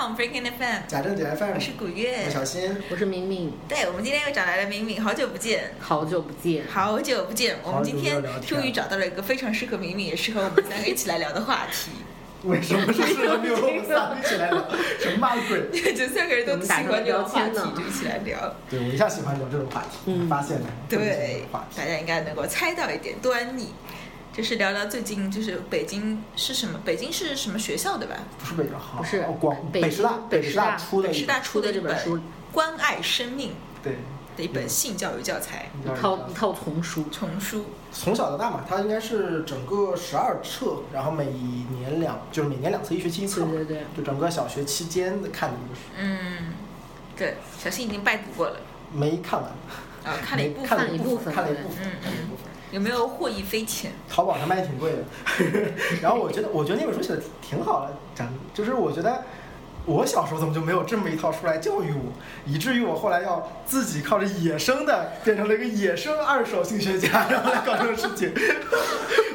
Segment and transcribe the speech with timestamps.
[0.00, 6.64] com Breaking FM，贾正姐 FM，我是古月我，小新，我是明明，对，我们今天又找来了明明，好久不见，好久不见。
[6.66, 11.90] 好久不见，我们今天终于找到了一个非常适合明明，也适合我们三个一起来聊的话题。
[12.44, 14.64] 为什么是适合我们三个一起来聊？
[14.98, 15.68] 什么鬼？
[15.92, 18.38] 就三个人都喜欢聊话题，就一起来聊。
[18.70, 21.44] 对我一向喜欢聊这种话题，嗯发现了对。
[21.76, 23.68] 大家应该能够猜到一点端倪。
[24.40, 26.80] 就是聊聊最近，就是北京是什么？
[26.82, 28.16] 北京是什么学校对吧？
[28.38, 32.16] 不是北京好，不是哦广北北师大，北师大出的北师大出的这本书
[32.50, 33.92] 《关爱生命对，》
[34.38, 37.66] 的一本性教育教材一套一套丛书，丛书。
[37.92, 46.54] 从小到大嘛，它应该是整个十二册，然后每年两就是每年两次，一学期一册，对对对，就整个小学期间的看的一个书，嗯，
[47.14, 48.56] 对，小新已经拜读过了，
[48.90, 49.50] 没看完，
[50.02, 50.78] 啊，看了一部分看。
[50.78, 52.49] 了一部分，看了一部分，嗯看了一部分。
[52.70, 53.90] 有没有获益匪浅？
[54.08, 54.98] 淘宝上卖的挺贵的，
[56.00, 59.24] 然后我觉得，我觉得那本书写的挺好的，讲就是我觉得
[59.86, 62.12] 我小时候怎么就没有这么一套书来教育我，
[62.46, 68.32] 以至于我后来要自己靠着野生的变成了一个野生二手性学家，然后来搞这种事情。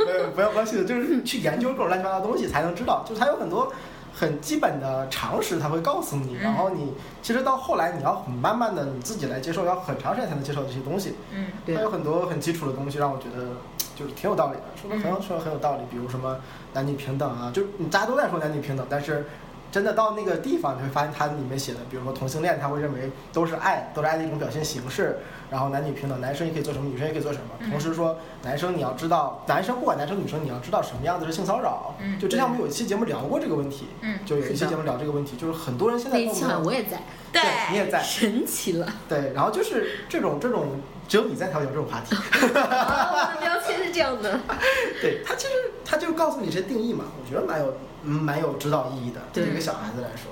[0.05, 3.71] 没 有，不要不要信的，就是去研究各种乱七八糟的东西才能知道，就是它有很多。
[4.17, 11.15] 很基本的常识，他会告诉你，然后你其实到后来，你要很慢慢的你自己来接受，要很长时间才能接受这些东西。
[11.33, 13.47] 嗯对它有很多很基础的东西，让我觉得
[13.93, 15.81] 就是挺有道理的，说的很有说的很有道理。
[15.91, 16.37] 比如什么
[16.71, 19.25] 男女平等啊，就是大家都在说男女平等，但是
[19.75, 25.17] 真的到那个地方，你会发现它里面写的，比如说同性恋，他会认为都是爱，都是爱的一种表现形式。
[25.51, 27.45] 然后男女平等，男生也可以做什么，女生也可以做什么。
[27.59, 31.93] 嗯同时说，男生你要知道，男生不管男生女生，你要知道什么样子是性骚扰。
[31.99, 37.01] 嗯就之前我们有一期节目聊过这个问题，嗯，就有一期节目聊这个问题，就是很多人现在那一期好像我也在，
[37.33, 38.87] 对，你也在，神奇了。
[39.09, 40.67] 对，然后就是这种这种，
[41.07, 42.15] 只有你在调节这种话题。
[42.41, 44.39] 我的标签是这样的，
[45.01, 45.53] 对他其实
[45.83, 50.31] 他就告诉你这些定义嘛，我觉得蛮有嗯蛮有指导意义的，对于一个小孩子来说。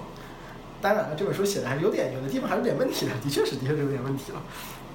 [0.82, 4.42] 当然了，这本书写的还是有点有的地方还是有点问题的，的确是的确是有点问题了。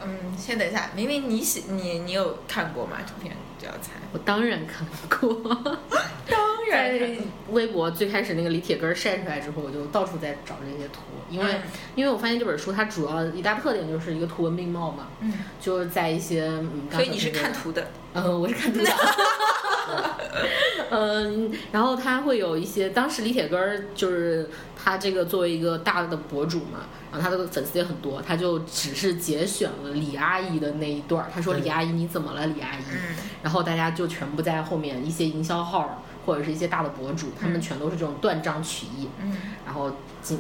[0.01, 2.99] 嗯，先等一下，明明你写你你有看过吗？
[3.07, 3.93] 这篇教材？
[4.13, 4.87] 我当然看
[5.21, 5.35] 过。
[6.29, 6.39] 当
[6.71, 7.17] 在
[7.51, 11.63] 微博最开始那个李铁根晒出来之后，我就到处在找这些图，因为、嗯
[11.95, 18.91] 因为我发现这本书它主要一大特点就是一个图文并茂嘛，嗯，就是在一些嗯，刚所以你是看图的，嗯，我是看图的。
[20.91, 32.83] 嗯，然后他会有一些，当时李铁根儿就是他这个作为一个大的博主嘛，然后他的粉丝也很多，他就只是节选了李阿姨的那一段儿，他说李阿姨你怎么了，李阿姨？
[32.91, 39.09] 嗯然后大家就全部在后面一些营销号或者是一些大的博主，他们全都是这种断章取义。
[39.21, 39.91] 嗯然后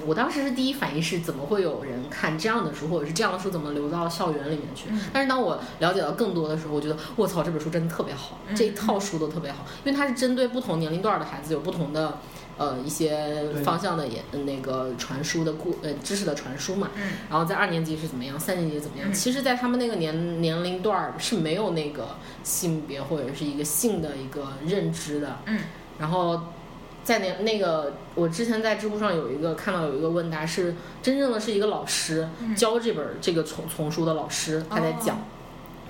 [0.06, 4.88] 我当时是第一反应是怎么会有人看这样的书，或者是这样的书怎么流到校园里面去？
[4.90, 12.18] 嗯但是当我了解到更多的时候，我觉得我操，这本书真的特别好，嗯这一套书都特别好，因为它是针对不同年龄段儿的孩子有不同的。
[12.58, 19.08] 呃，一些方向的也那个传输的故呃知识的传输嘛，嗯然后在二年级是怎么样，三年级怎么样？
[19.08, 25.38] 嗯其实，在他们那个年年龄段儿是没有那个性别或者是一个性的一个认知的。
[25.46, 25.60] 嗯
[25.98, 26.42] 然后，
[27.04, 35.16] 在那那个我之前在知乎上有一个看到有一个问答是真正的是一个老师、嗯教这本儿这个丛丛书的老师他在讲。
[35.16, 35.20] 哦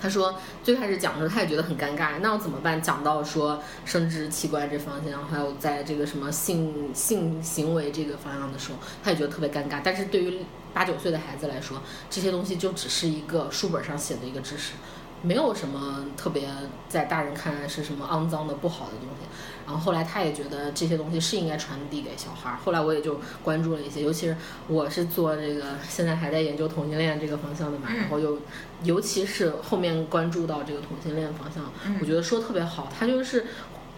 [0.01, 2.81] 他说最开始讲的时候，他也觉得很尴尬，那要怎么办？
[2.81, 9.81] 讲到说生殖器官这方向，还有在这个什么性性行为这个方向的时候，他也觉得特别尴尬。
[9.83, 10.39] 但是对于
[10.73, 14.73] 八九岁的孩子来说，这些东西就只是一个书本上写的一个知识，
[15.21, 16.49] 没有什么特别
[16.87, 19.27] 在大人看来是什么肮脏的不好的东西。
[19.69, 22.57] 然后后来他也觉得这些东西是应该传递给小孩儿。
[22.65, 24.35] 后来我也就关注了一些，尤其是
[24.67, 28.39] 我是做这个现在还在研究同性恋这个方向的嘛，嗯然后又
[28.83, 32.91] 尤其是后面关注到这个同性恋方向，嗯我觉得说得特别好。
[32.97, 33.45] 他就是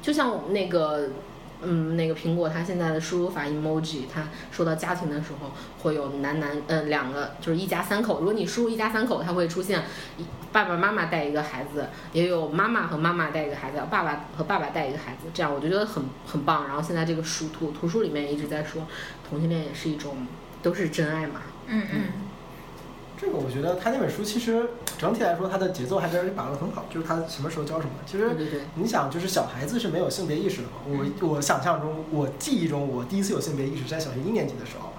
[0.02, 1.08] 就像那个。
[1.64, 8.20] 嗯，那个苹果它现在的输入法 emoji，它说到家庭的时候会有男男呃两个就是一家三口。
[8.20, 9.84] 如果你输入一家三口，它会出现
[10.52, 16.68] 爸爸妈妈带一个孩子，也有妈妈和妈妈带一个孩子，爸爸和爸爸带一个孩子，这样我就觉得很很棒。
[16.68, 18.88] 然后现在这个书图图书里面一直在说
[19.30, 20.26] 同性恋也是一种
[20.62, 22.02] 都是真爱嘛，嗯嗯
[23.22, 27.92] 这个我觉得他那本书其实整体来说，他的节奏还是把握得很好，就是他什么时候教什么。
[28.04, 28.36] 其实
[28.74, 30.74] 你想，就是小孩子是没有性别意识的嘛。
[30.88, 34.91] 我我想象中，我记忆中，我第一次有性别意识是在小学一年级的时候。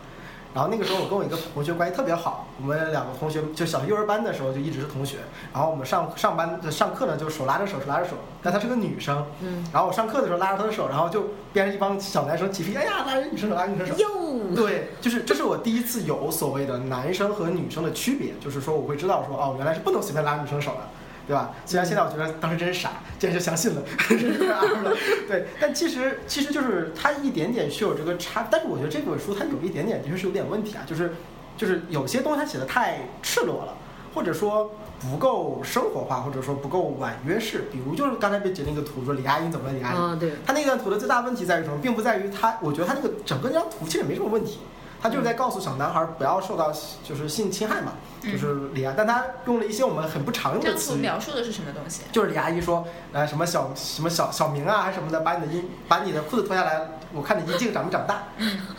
[0.54, 5.18] 然后那个时候我跟我一个同学关系特别好，我们两个同学就小幼儿班的时候就一直是同学。
[5.52, 8.16] 然后我们上上班上课呢，就手拉着手，手拉着手。
[8.42, 13.94] 但她是个女生，嗯，然后我上课的时候拉着她的手，然后就边上一帮小男生起屁，哎呀，拉着女生手，拉着女生手。
[13.96, 20.80] 哟，对，就是这是我第一次有所谓的男生和女生的区别，就是说我会知道说哦，原来是不能随便拉女生手的。
[21.26, 21.54] 对吧？
[21.64, 24.96] 虽然现在我觉得当时真是傻，竟然就相信了， 了。
[25.28, 31.12] 对，但其实其实就是它一点点是有这个差，但是我觉得这本书它有一点点的确是有点问题啊，就是
[31.56, 33.74] 就是有些东西它写的太赤裸了，
[34.14, 37.66] 或者说不够生活化，或者说不够婉约式。
[37.70, 41.78] 比如就是刚才被截那个图说李阿姨怎么了，李阿姨，啊，对，他那段图的最大问题在于什么？
[41.80, 44.58] 并不在于他，我觉得他那个整个那张图其实也没什么问题，
[45.02, 46.72] 他就是在告诉小男孩不要受到
[47.02, 52.02] 就是性侵害嘛，就是李阿，但他用了一些我们很不常用的词语，描述的是什么东西？
[52.12, 56.80] 就是李阿姨说，呃，什么小什么小小明啊，还是什么的，把你的阴把你的裤子脱下来，
[57.12, 58.22] 我看你阴茎长没长大，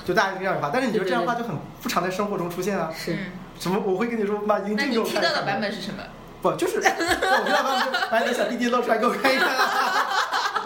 [0.06, 0.70] 就大概是这样的话。
[0.72, 2.90] 但是你觉得这样的话就很不常在生活中出现啊？
[2.96, 3.14] 是。
[3.14, 3.18] 嗯，
[3.60, 3.78] 什么？
[3.86, 5.14] 我会跟你说把阴那你茎给我看。
[5.14, 6.02] 听到的版本是什么？
[6.42, 9.48] 不就是，我听到版本把你的小弟弟露出来给我看一看，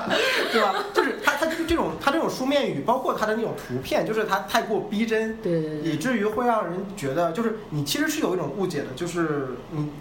[0.51, 0.75] 对吧？
[0.93, 9.49] 就是他他就是这种他这种书面语，包括他的那种图片，就是他太过逼真，对对对以至于会让人觉得，就是你其实是有一种误解的，就是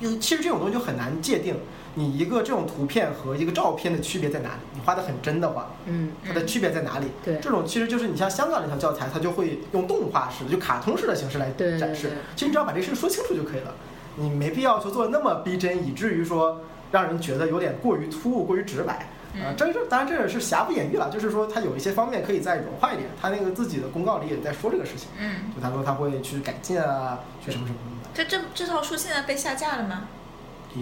[0.00, 1.56] 你其实这种东西就很难界定，
[1.94, 4.60] 你一个这种图片和一个照片的区别在哪里？
[4.74, 7.06] 你画的很真的话，嗯，它的区别在哪里？
[7.24, 12.12] 对这种其实就是你像香港那套教材，它就会用动画式的，就卡通式的形式来展示对。
[12.34, 13.74] 其实你只要把这事说清楚就可以了，
[14.16, 16.60] 你没必要就做的那么逼真，以至于说
[16.92, 19.10] 让人觉得有点过于突兀、过于直白。
[19.42, 23.08] 啊、这这是当然这也是瑕不掩瑜了，就是说他有一些方面可以再融化一点。
[23.20, 30.08] 他那个自己的公告里也在说这个事情，嗯，就他说他会去改进啊，去什么什么的，这这这套书现在被下架了吗？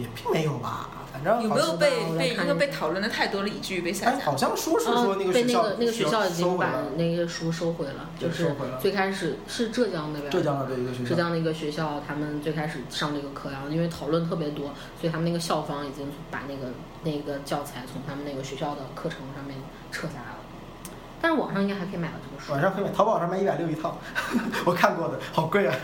[0.00, 4.24] 也并没有吧，反正有没有被被因为被讨论的太多了，以至于被下哎，架？
[4.24, 14.66] 好像说是说那个啊被学校、那个那个学校已经把那个书收回了，就是最开始是浙江那边，浙江的这一个学校，浙江那个学校，他们最开始上这个课，然后因为讨论特别多，
[15.00, 19.56] 所以他们那个校方已经把那个那个教材从他们那个学校的课程上面
[19.92, 20.38] 撤下来了。
[21.22, 22.60] 但是网上应该还可以买到这个书网。
[22.60, 23.96] 上可以买，淘宝上卖一百六一套，
[24.66, 25.74] 我看过的，好贵啊，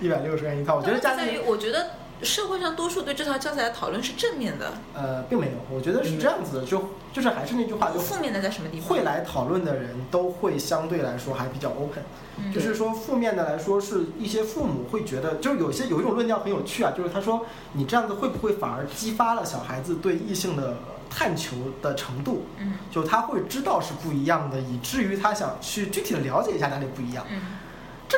[0.00, 0.76] 一百六十元一套。
[0.76, 1.90] 我觉得家里在于，我觉得
[2.24, 6.82] 社会上多数对这套教材的讨论是正面的，呃并没有，我觉得是这样子的，就
[7.12, 8.88] 就是还是那句话，就负面的在什么地方？
[8.88, 12.02] 会来讨论的人都会相对来说还比较 open，
[12.38, 20.76] 嗯就是说负面的来说是一些父母会觉得，就是有些有一种论调很有趣啊，就是他说你这样子会不会反而激发了小孩子对异性的
[21.10, 22.46] 探求的程度？
[22.58, 27.26] 嗯就他会知道是不一样的，以至于他想去具体的了解一下哪里不一样。
[27.30, 27.40] 嗯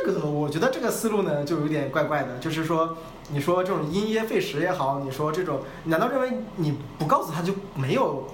[0.05, 2.99] 这个我觉得这个思路呢就有点怪怪的，就是说，
[3.31, 8.29] 你说这种因噎废食也好，你说这种，你难道认为你不告诉他就没有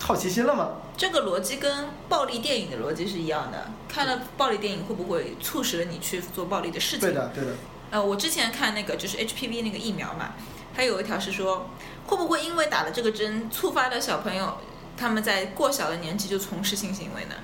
[0.00, 0.70] 好奇心了吗？
[0.96, 3.70] 这个逻辑跟暴力电影的逻辑是一样的。
[3.88, 7.08] 看了暴力电影会不会促使了你去做暴力的事情？
[7.08, 7.52] 对的，对的。
[7.90, 10.34] 呃，我之前看那个就是 HPV 那个疫苗嘛，
[10.74, 11.70] 它有一条是说，
[12.06, 14.58] 会不会因为打了这个针，触发了小朋友
[14.96, 17.34] 他们在过小的年纪就从事性行为呢？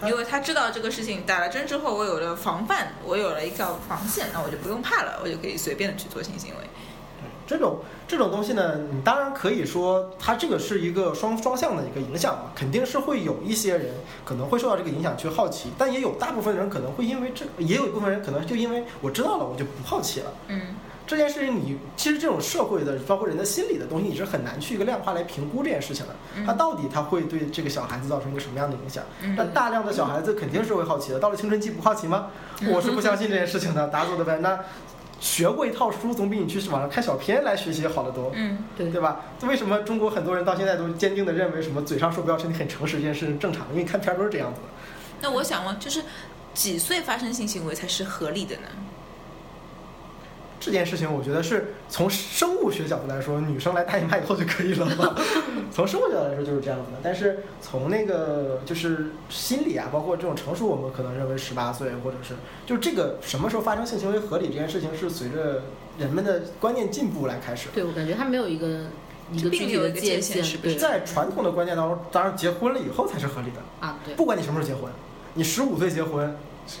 [0.00, 0.06] 是。
[0.08, 6.66] 因为他知道这个事情，打了针之后，我有了防范，我有了一条防线，那我就不用怕了，我就可以随便的去做性行为。
[7.46, 7.78] 这种
[8.08, 13.94] 这种东西呢，你当然可以说它这个是一个双双向的一个影响嘛，肯定是会有一些人
[14.24, 20.32] 可能会受到这个影响去好奇，但也有大部分人可能会因为这，也有一部分人可能就因为我知道了，我就不好奇了。
[20.48, 20.74] 嗯
[21.06, 26.14] 这件事情你其实这种社会的，包括人的心理的东西，你是很难去一个量化来评估这件事情的。
[26.44, 29.04] 它到底它会对这个小孩子造成一个什么样的影响？
[29.22, 32.26] 嗯那大量的小孩子肯定是会好奇的，到了青春期不好奇吗？
[32.68, 34.38] 我是不相信这件事情的，打死我的呗。
[34.38, 34.58] 那
[35.20, 38.32] 学过一套书，总比你去网上看小片来学习好得多。
[38.34, 39.20] 嗯对对吧？
[39.42, 43.74] 为什么中国很多人到现在都坚定的认为什么嘴上说不要身体很诚实这件事是正常的？
[43.74, 44.66] 因为看片儿都是这样子的。
[45.22, 46.02] 那我想问，就是
[46.52, 48.68] 几岁发生性行为才是合理的呢？
[50.58, 55.14] 这件事情，我觉得是从生物学角度来说，女生来大姨妈以后就可以了吧？
[55.70, 56.98] 从生物角度来说就是这样子的。
[57.02, 62.34] 但是从那个就是心理啊，包括这种成熟，我们可能认为十八岁，或者是
[62.64, 65.62] 就这个什么时候发生性行为合理这件事情，是随着
[65.98, 67.68] 人们的观念进步来开始。
[67.74, 68.86] 对我感觉它没有一个
[69.32, 73.60] 一个具体的界界限，是不是对在传统的观念当中，当然结婚了以后才是合理的。
[73.86, 74.90] 啊，对，不管你什么时候结婚，
[75.34, 76.34] 你十五岁结婚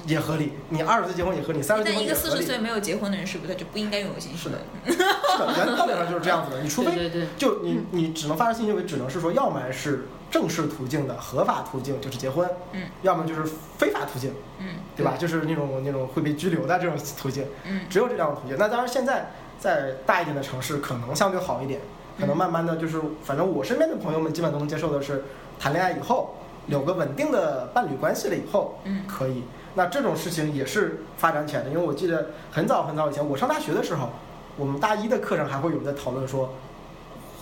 [0.06, 2.36] 也合理，你二十岁结婚也合理，三十岁结但一个婚也合理。
[2.36, 4.58] 四十岁没有结婚的人，是不是他就不应该拥有性行为？
[4.92, 6.60] 是的，原道理上就是这样子的。
[6.64, 13.44] 你除非对对对，就你你只能发生性行为，只能是说，要么是正式途径的合法途径，就是结婚，嗯，要么就是
[13.78, 14.66] 非法途径，嗯
[14.96, 15.14] 对吧？
[15.18, 18.56] 就是那种那种会被拘留的这种途径，嗯只有这两种途径。
[18.58, 21.80] 那当然，现在在大一点的城市可能相对好一点，
[22.18, 25.24] 可能慢慢的就是，反正我身边的朋友们基本都能接受的是，
[25.58, 26.34] 谈恋爱以后
[26.66, 29.44] 有个稳定的伴侣关系了以后，嗯可以。
[29.76, 34.10] 那这种事情也是发展起来的，因为我记得很早很早以前，我上大学的时候，
[34.56, 36.54] 我们大一的课上还会有人在讨论说，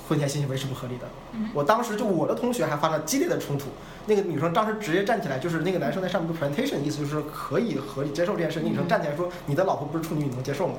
[0.09, 1.07] 婚前性行为是不合理的。
[1.33, 3.71] 嗯我当时就我的同学还发生了激烈的冲突，
[4.07, 10.75] 那个女生当时直接站起来，就是那个男生在上面的 presentation，意思就是可以合理接受这件事，那女生站起来说：“你的老婆不是处女，你能接受吗？”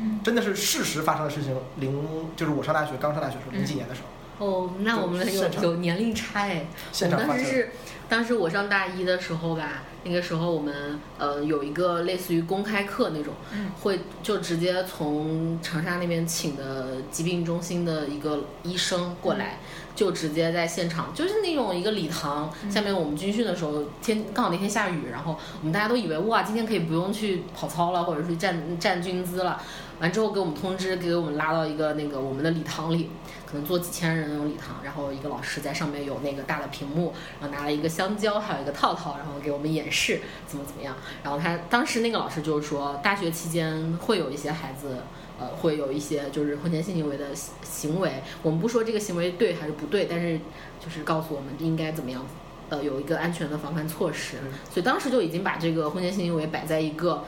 [0.00, 1.56] 嗯真的是事实发生的事情。
[1.76, 4.00] 零就是我上大学刚上大学的时候，零几年的时
[4.38, 6.66] 候，哦，那我们有有年龄差哎。
[6.92, 7.34] 现场发生。
[7.34, 7.70] 我当时是，
[8.08, 13.70] 当时我上大一的时候吧，那个时候我们呃有一个类似于公开课那种，嗯。
[13.82, 19.60] 会就直接从长沙那边请的疾病中心的一个医生过来，
[19.94, 29.62] 就直接在现场，就是那种一个礼堂下面，我们军训的时候天刚好那天下雨，然后我们大家都以为哇，今天可以不用去跑操了，或者是站站军姿了，
[30.00, 33.10] 完之后给我们通知，给我们拉到一个那个我们的礼堂里。
[33.50, 40.94] 可能坐几千人那种礼堂，然后一个老师在上面有那个大的屏幕，然后拿了一个香蕉，还有一个套套，然后给我们演示怎么怎么样。
[41.22, 44.98] 然后他当时那个老师就是说，大学期间会有一些孩子，
[45.40, 48.22] 呃，会有一些就是婚前性行为的行行为。
[48.42, 50.38] 我们不说这个行为对还是不对，但是
[50.78, 52.26] 就是告诉我们应该怎么样，
[52.68, 54.36] 呃，有一个安全的防范措施。
[54.70, 57.24] 所以当时就已经把这个婚前性行为摆在一个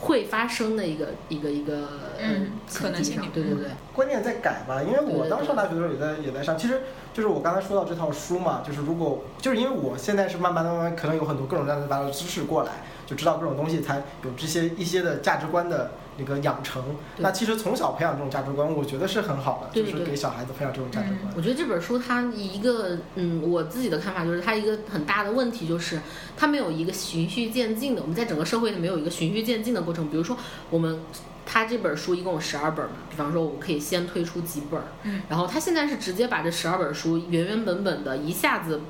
[0.00, 1.88] 会发生的一个一个一个
[2.20, 3.68] 嗯可能性，对对对。
[3.94, 6.82] 关键在改吧，因为我当时上大学的时候也在也在上，其实
[7.14, 12.72] 就是我刚才说到这套书嘛，就是如果就是因为我现在是慢慢的慢慢可能有很多各种各样的的知识过来，
[13.06, 16.82] 就知道各种东西，才有这些一些的价值观的那个养成。
[17.18, 21.32] 那其实从小培养这种价值观，我觉得是很好的，对对就是给小孩子培养这种价值观。
[21.36, 26.00] 我觉得这本书它一个嗯，我自己的看法就是它一个很大的问题就是
[26.36, 30.08] 它没有一个循序渐进的，我们在整个社会里没有一个循序渐进的过程。
[30.08, 30.36] 比如说
[30.70, 31.00] 我们。
[31.48, 38.80] 它这本书一共有十二本嘛，比方说我可以先推出几本，嗯，然后它现在是直接把这十二本书原原本本的一下子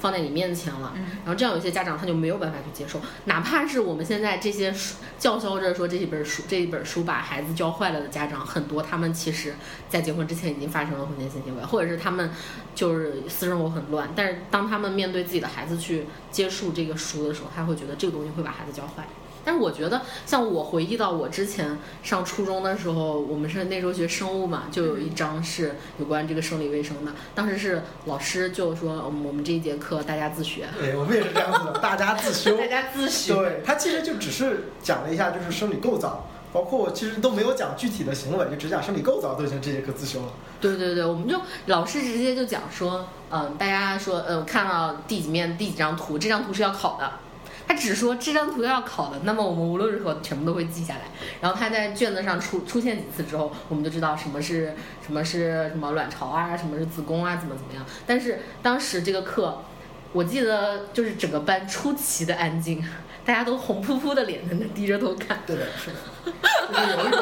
[0.00, 9.54] 放在你面前了，嗯然后这样有些家长他就没有办法去接受，哪怕是我们现在这些书叫嚣着说这一本书这一本书把孩子教坏了的家长很多，他们其实
[9.88, 12.30] 在结婚之前已经发生了婚前性行为，或者是他们
[12.74, 19.06] 就是私生活很乱，但是当他们面对自己的孩子去接触这个书的时候，他会觉得这个东西会把孩子教坏。
[19.44, 27.12] 但是我觉得，像我回忆到我之前上初中的时候，我们是那时候学生物嘛，就有一章是有关这个生理卫生的。
[27.34, 32.56] 当时是老师就说，嗯我们这一节课大家自学， 对，我们也是这样子的，大家自修。
[32.56, 33.34] 大家自学。
[33.34, 40.32] 对，他其实就只是讲了一下就是生理构造，包括其实都没有讲具体的行为，就只讲生理构造，都已经这节课自修了。
[40.60, 47.10] 对对对，我们就老师直接就讲说，嗯、大家说，呃，看到第几面第几张图，这张图是要考的。
[47.70, 51.02] 他只说这张图要考的，那么我们无论如何全部都会记下来。
[51.40, 54.74] 然后他在卷子上出出现几次之后，我们就知道什么是
[55.06, 57.86] 什么是什么卵巢啊，什么是子宫啊，怎么怎么样。
[58.08, 59.62] 但是当时这个课，
[60.12, 62.84] 我记得就是整个班出奇的安静，
[63.30, 65.40] 大家都红扑扑的脸在那低着头看。
[65.46, 66.32] 对的，是的，
[66.72, 67.20] 就是有一种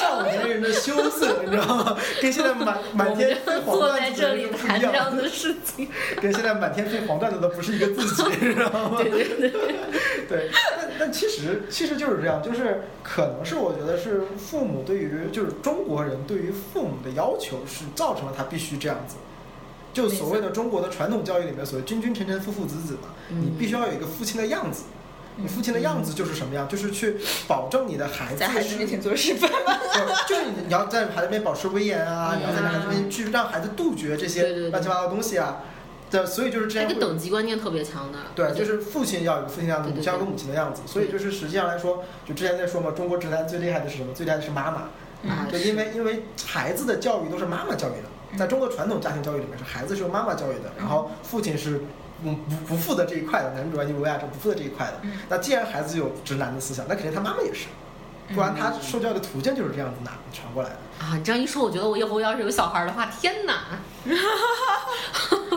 [0.00, 1.98] 少年人的羞涩，你知道吗？
[2.22, 5.86] 跟现在满满天飞黄坐段子的在这里不一样，谈这样的事情。
[6.18, 8.96] 跟现在满天飞黄段子的不是一个自己，你知道吗？
[9.04, 9.52] 对对对。
[10.26, 19.16] 对，但但其实其实就是这样，就是可能是我觉得是父母对于就是中国人对于父母的要求是造成了他必须这样子。
[19.92, 24.84] 就所谓的中国的传统教育里面，所谓君君臣臣父父子子嘛，嗯你必须要有一个父亲的样子。
[25.40, 26.68] 你父亲的样子就是什么样？
[26.68, 27.16] 就是去
[27.48, 29.78] 保证你的孩子在孩子是面前做示范吗？
[30.28, 35.62] 就是你你要在孩子面前保持威严啊，嗯你要在孩子面前去让孩子杜绝这些乱七八糟的东西啊。
[36.10, 38.18] 对，所以就是这样会那个等级观念特别强的。
[38.34, 40.82] 对，就是父亲要有父亲的样子，母亲要有母亲的样子。
[40.84, 44.12] 所以就是实际上来说，就之前在说嘛，中国直男最厉害的是什么？
[44.12, 44.88] 最厉害的是妈妈。
[45.30, 51.80] 啊，对，因为因为孩子的教育都是妈妈教育的，在中国传统家庭教育里面是孩子是由妈妈教育的，然后父亲是
[52.24, 54.94] 嗯不不负责这一块的，男主角尼维亚是不负责这一块的。
[55.02, 57.66] 嗯那既然孩子有直男的思想，那肯定他妈妈也是，
[58.34, 60.76] 不然他受教育的途径就是这样子拿传过来的。
[61.04, 63.78] 啊，你这样一说，我觉得我以后要是有小孩的话，天哪，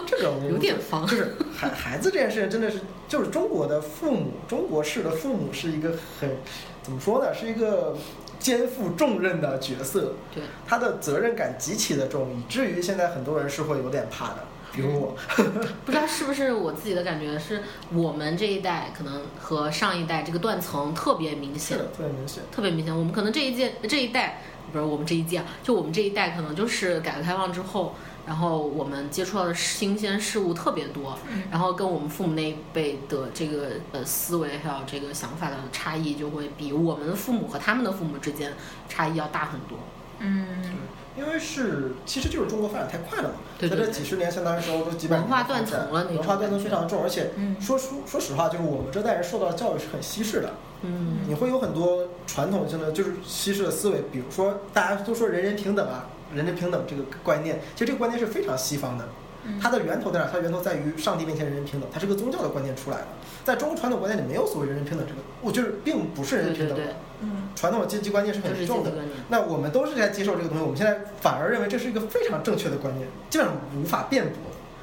[0.08, 6.38] 这个我 有点方就是孩孩子这件事情真的是，就是中国的父母，中国式的父母是一个很
[6.82, 7.96] 怎么说呢，是一个
[8.40, 15.16] 肩负重任的角色，对，他的责任感极其的重，以至于现在很多人是会有点怕的，比如我。
[15.86, 17.62] 不知道是不是我自己的感觉，是
[17.94, 22.44] 我们这一代可能和上一代这个断层特别明显是的，，特别明显。
[22.52, 22.98] 特别明显。
[22.98, 27.96] 我们可能这一届这一代，不是我们这一届啊，就我们这一代可能就是改革开放之后。
[28.26, 38.54] 然后我们接触到的新鲜事物特别多，嗯然后跟我们父母那一辈的这个呃思维还有这个想法的差异，就会比我们的父母和他们的父母之间
[38.88, 39.78] 差异要大很多。
[40.20, 40.64] 嗯，
[41.18, 59.08] 因为是，其实就是中国发展太快了嘛，对对对在这几十年相当于是欧洲几百年文化断层了文化断层非常重，而且嗯说说说实话，就是我们这代人受到的教育是很西式的，嗯你会有很多传统性的就是西式的思维，比如说大家都说人人平等啊，人人平等这个观念，其实这个观念是非常西方的。
[59.62, 60.30] 它的源头在哪？
[60.32, 63.08] 它源头在于上帝面前人人平等，它是个宗教的观念出来的。
[63.44, 66.84] 在中国传统观念里没有所谓人人平等这个，我就是并不是人人平等的。
[67.24, 68.92] 嗯，传统的阶级观念是很重的。
[69.30, 74.34] 那我们都是在接受这个东西，我们现在反而认为这是一个非常正确的观念，基本上无法辩驳。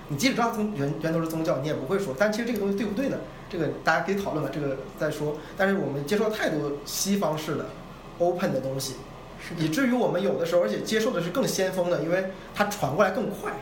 [0.09, 2.13] 你即使知道宗源源头是宗教，你也不会说。
[2.19, 3.19] 但其实这个东西对不对呢？
[3.49, 5.37] 这个大家可以讨论吧，这个再说。
[5.57, 7.67] 但是我们接受太多西方式的
[8.19, 8.95] open 的东西，
[9.57, 13.53] 以至于我们有的时候，而且接受的是更先锋的，因为它传过来更快，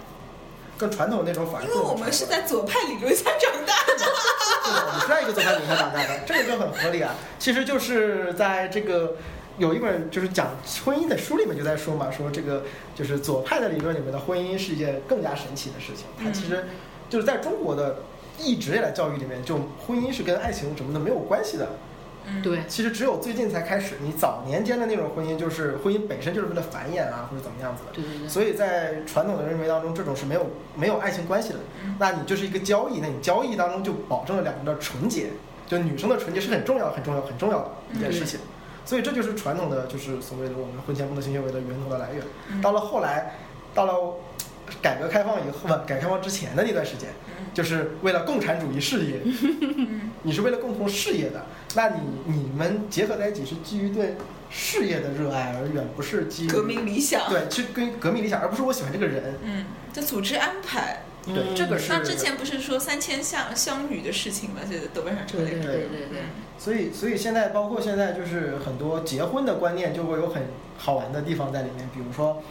[0.79, 1.65] 更传统那种反而。
[1.67, 3.99] 因为我们是在左派理论下长大的。
[4.65, 7.15] 对的，我们是在一个左派理论下长大的，这个就很合理啊。
[7.39, 9.17] 其实就是在这个
[9.59, 12.63] 有一本就是讲婚姻的书里面就在说嘛，说这个
[12.95, 16.07] 就是左派的理论里面的婚姻是一件更加神奇的事情。
[16.23, 16.65] 它其实
[17.11, 17.97] 就是在中国的。
[18.41, 21.67] 一直以来教育里面，就婚姻是跟爱情什么的没有关系的。
[22.29, 22.61] 嗯，对。
[22.69, 27.93] 其实只有最近才开始，你早年间的那种婚姻，就是婚姻本身就是为了繁衍啊，或者怎么样子的。
[27.93, 28.29] 对对对。
[28.29, 31.59] 所以在传统的认为当中，这种是没有没有爱情关系的。
[31.85, 31.97] 嗯。
[31.99, 35.31] 那你就是一个交易，那你交易当中就保证了两个人的纯洁，
[35.67, 38.41] 就女生的纯洁是很重要、很重要、很重要的一件事情。
[38.85, 42.23] 所以这就是传统的，就是所谓的我们婚前不能性行为的源头的来源。
[42.63, 43.35] 到了后来，
[43.75, 44.15] 到了
[44.81, 47.11] 改革开放以后，不，改革开放之前的那段时间。
[47.55, 49.21] 就是为了共产主义事业，
[50.23, 51.45] 你是为了共同事业的，
[51.75, 54.17] 那你你们结合在一起是基于对
[54.51, 57.29] 事业的热爱，而远不是基于革命理想。
[57.29, 59.35] 对，是跟革命理想，而不是我喜欢这个人。
[59.43, 61.03] 嗯，这组织安排。
[61.27, 61.93] 对，这个是。
[61.93, 64.61] 那之前不是说三千项相遇的事情吗？
[64.65, 66.23] 在豆瓣上对对对对对。
[66.59, 70.45] 所以所以现在包括现在就是很多结婚的观念就会有很
[70.79, 72.43] 好玩的地方在里面，比如说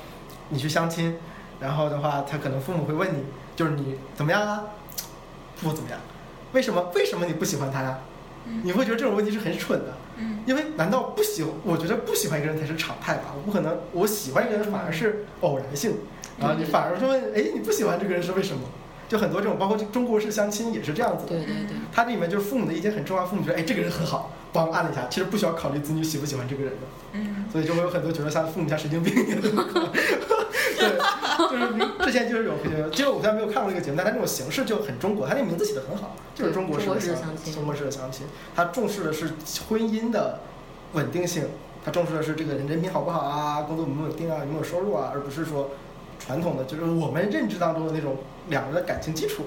[0.49, 1.17] 你去相亲，
[1.59, 3.23] 然后的话他可能父母会问你，
[3.55, 4.63] 就是你怎么样啊？
[5.59, 5.99] 不怎么样，
[6.51, 6.91] 为什么？
[6.93, 7.99] 为什么你不喜欢他呀？
[8.63, 9.93] 你会觉得这种问题是很蠢的。
[10.17, 11.45] 嗯，因为难道不喜？
[11.63, 13.33] 我觉得不喜欢一个人才是常态吧。
[13.35, 15.95] 我不可能，我喜欢一个人反而是偶然性。
[16.39, 18.61] 然后你反而说，哎，你不喜欢这个人是为什么？
[19.07, 21.29] 就很多这种，包括中国式相亲也是这样子的。
[21.29, 21.77] 对对对。
[21.93, 26.79] 它里面就是父母的意见很重要，父母觉得，哎，这个人很好，帮按了一下，其实不需要考虑子女喜不喜欢这个人的。
[27.13, 27.45] 嗯。
[27.51, 29.49] 所以就会有很多觉得像父母像神经病一样的。
[30.77, 30.91] 对，
[31.49, 32.53] 就是之前就是有，
[32.91, 37.53] 其实我虽然没有看过这个节目，但它这种形式就很中国，它那名字起的很好，就是中国式的相亲。
[37.53, 39.31] 中国式的相亲，它重视的是
[39.67, 40.41] 婚姻的
[40.93, 41.45] 稳定性，
[41.83, 45.71] 它重视的是这个人人品好不好啊，工作稳不稳定啊，有没有收入啊，而不是说
[46.27, 48.17] 传统的就是我们认知当中的那种
[48.49, 49.45] 两个人的感情基础。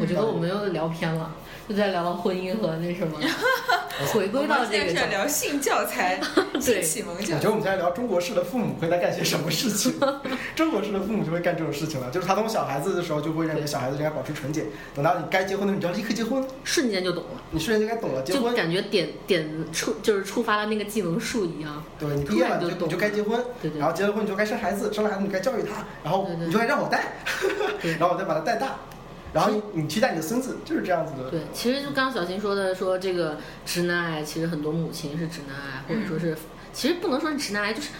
[0.00, 1.34] 我觉得我们又聊偏了。
[1.68, 3.18] 又在聊到婚姻和那什么，
[4.14, 4.94] 回归到这个。
[4.94, 6.20] 在聊性教材，
[6.60, 7.34] 性启蒙教。
[7.34, 9.92] 我觉得我们在聊中国式的父母会在干些什么事情。
[10.54, 17.30] 中国式的父母就会干这种事情了，就是他从小孩子的时候就会认为小孩子应该保持纯洁，等到你该结婚的时候，你就要立刻结婚，瞬间就懂了。
[17.50, 21.82] 你瞬间就该懂了，结婚就感觉点点触就是触发了那个技能树一样。
[21.98, 23.80] 对你毕业了就你就该结婚，对对。
[23.80, 27.16] 然后结了婚你就该生孩子，生了孩子你该教育他，然后你就该让我带，
[27.98, 28.76] 然后我再把他带大。
[29.36, 31.30] 然后你你期待你的孙子就是这样子的。
[31.30, 36.34] 对，其实就刚刚小新说的，说这个直男癌，其实很多母亲是直男癌，或者说是，
[36.72, 37.90] 其实不能说是直男癌，就是。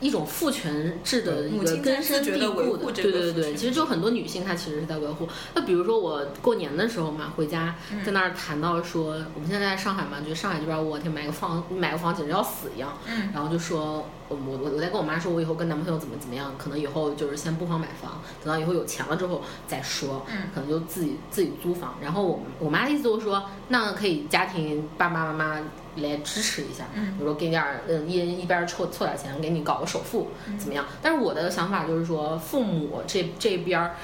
[0.00, 5.28] 一种父权制的一个根深蒂固的，对对对，其实就很多女性她其实是在维护。
[5.54, 12.98] 那比如说我过年的时候嘛，回家在那儿谈到说，我们现在在上海嘛，觉得上海这边我天买个房买个房简直要死一样。
[13.06, 13.30] 嗯。
[13.32, 20.26] 然后就说，我我我在跟我妈说，我以后跟男朋友怎么怎么样，可能以后就是先不妨买房，等到以后有钱了之后再说。
[20.28, 20.50] 嗯。
[20.54, 21.94] 可能就自己自己租房。
[22.02, 25.60] 然后我我妈的意思就是说，那可以家庭爸爸妈妈。
[25.96, 30.28] 来支持一下，嗯比如说给点儿，嗯，一人一边凑凑点钱，给你搞个首付，
[30.58, 30.84] 怎么样？
[31.00, 33.96] 但是我的想法就是说，父母这这边儿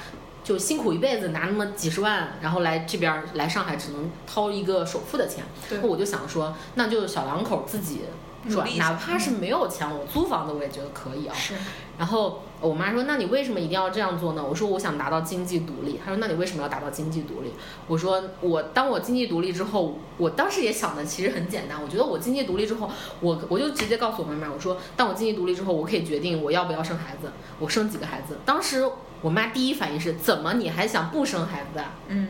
[0.43, 5.43] 就辛苦一辈子，拿那么几十万，然后来这边来上海，只能掏一个首付的钱。
[5.69, 8.01] 那我就想说，那就小两口自己
[8.49, 11.33] 赚，哪怕是没有钱，我租房子我也觉得可以啊。
[11.35, 11.53] 是。
[11.97, 17.53] 然后我妈说：“那你为什么一定要这样做呢？”我说：“我想达到经济独立。”她说：“那你为什么要达到经济独立？”
[17.87, 21.79] 我说：“我当我经济独立之后，我当时也想的其实很简单。
[21.79, 28.39] 我觉得我经济独立之后，我我就直接告诉我妈妈，我说：当我经济独立之后，我可以决定我要不要生孩子，我生几个孩子。
[28.45, 28.89] 当时
[29.21, 31.93] 我妈第一反应是：怎么你还想不生孩子啊？
[32.07, 32.29] 嗯，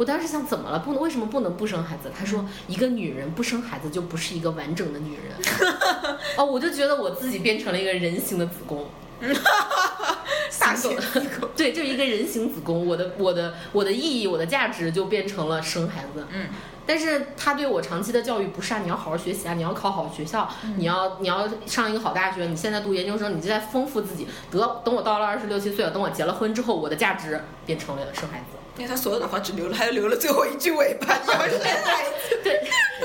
[0.00, 0.78] 我当时想怎么了？
[0.78, 2.10] 不能为什么不能不生孩子？
[2.18, 5.36] 他说：一个女人不生孩子就不是一个完整的女人。
[6.38, 8.86] 哦，我就觉得我自己变成了一个人形的子宫。
[9.20, 10.18] 哈哈哈！
[10.58, 12.86] 大狗， 对，就一个人形子宫。
[12.86, 16.26] 我的我的我的意义，我的价值就变成了生孩子。
[16.32, 16.46] 嗯，
[16.86, 22.46] 但是他对我长期的教育不是啊，你要好好学习啊，你要考好学校，你要你要上一个好大学。
[22.46, 24.26] 你现在读研究生，你就在丰富自己。
[24.50, 28.56] 得，等我到了二十六七岁了，等我结了婚之后，我的价值变成了生孩子。
[28.80, 31.06] 因为他所有的话只留了，还留了最后一句尾巴。
[32.42, 32.62] 对，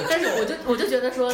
[0.10, 1.30] 但是我就我就觉得说，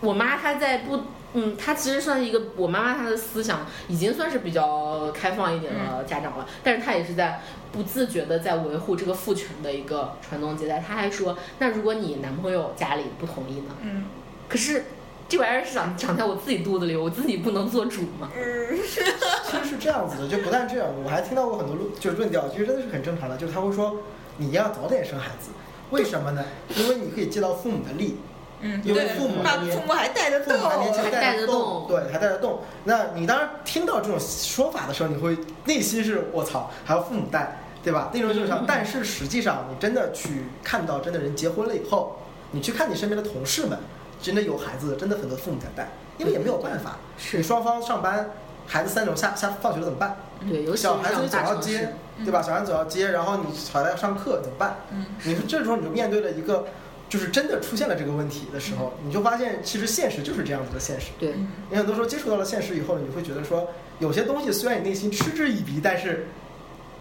[0.00, 0.98] 我妈她在不。
[1.34, 7.40] 嗯，她其实算是一个我妈妈她的思想已经算是比较开放一点的家长了，但是她也是在
[7.72, 10.82] 不自觉的在维护这个父权的一个传宗接代。
[10.86, 13.74] 她还说，那如果你男朋友家里不同意呢？
[13.82, 14.06] 嗯
[14.48, 14.84] 可是
[15.32, 18.28] 这玩意儿是长长在我自己肚子里，我自己不能做主吗？
[18.36, 23.96] 嗯 其实是这样子的，就不但这样，我还听到过很多论就是论调，其实真的是很正常的，就是他会说
[24.36, 25.48] 你要早点生孩子，
[25.88, 26.44] 为什么呢？
[26.76, 28.18] 因为你可以借到父母的力，
[28.60, 32.60] 嗯，因为父母还年父母还带得父动，母还年轻，还带得得动对，还带得动。
[32.84, 38.10] 那你当然听到这种说法的时候，你会内心是我操，还要父母带，对吧？
[38.12, 42.18] 那种就是嗯但是实际上，你真的去看到真的人结婚了以后，
[42.50, 43.78] 你去看你身边的同事们，
[44.22, 48.30] 真的有孩子的，真的很多父母在带，因为也没有办法，是你双方上班，
[48.66, 50.16] 孩子三种下下放学了怎么办？
[50.48, 51.92] 对，尤其小孩子你总要接
[52.24, 52.40] 对吧？
[52.40, 54.76] 小孩子总要接，然后你孩子要上课怎么办？
[54.92, 56.66] 嗯你说这时候你就面对了一个，
[57.08, 61.08] 就是真的出现了这个问题的时候，你就发现其实现实就是这样子的现实。
[61.18, 66.28] 对，嗯你很多时候接触到了现实以后，你会觉得说，有些东西虽然你内心嗤之以鼻，但是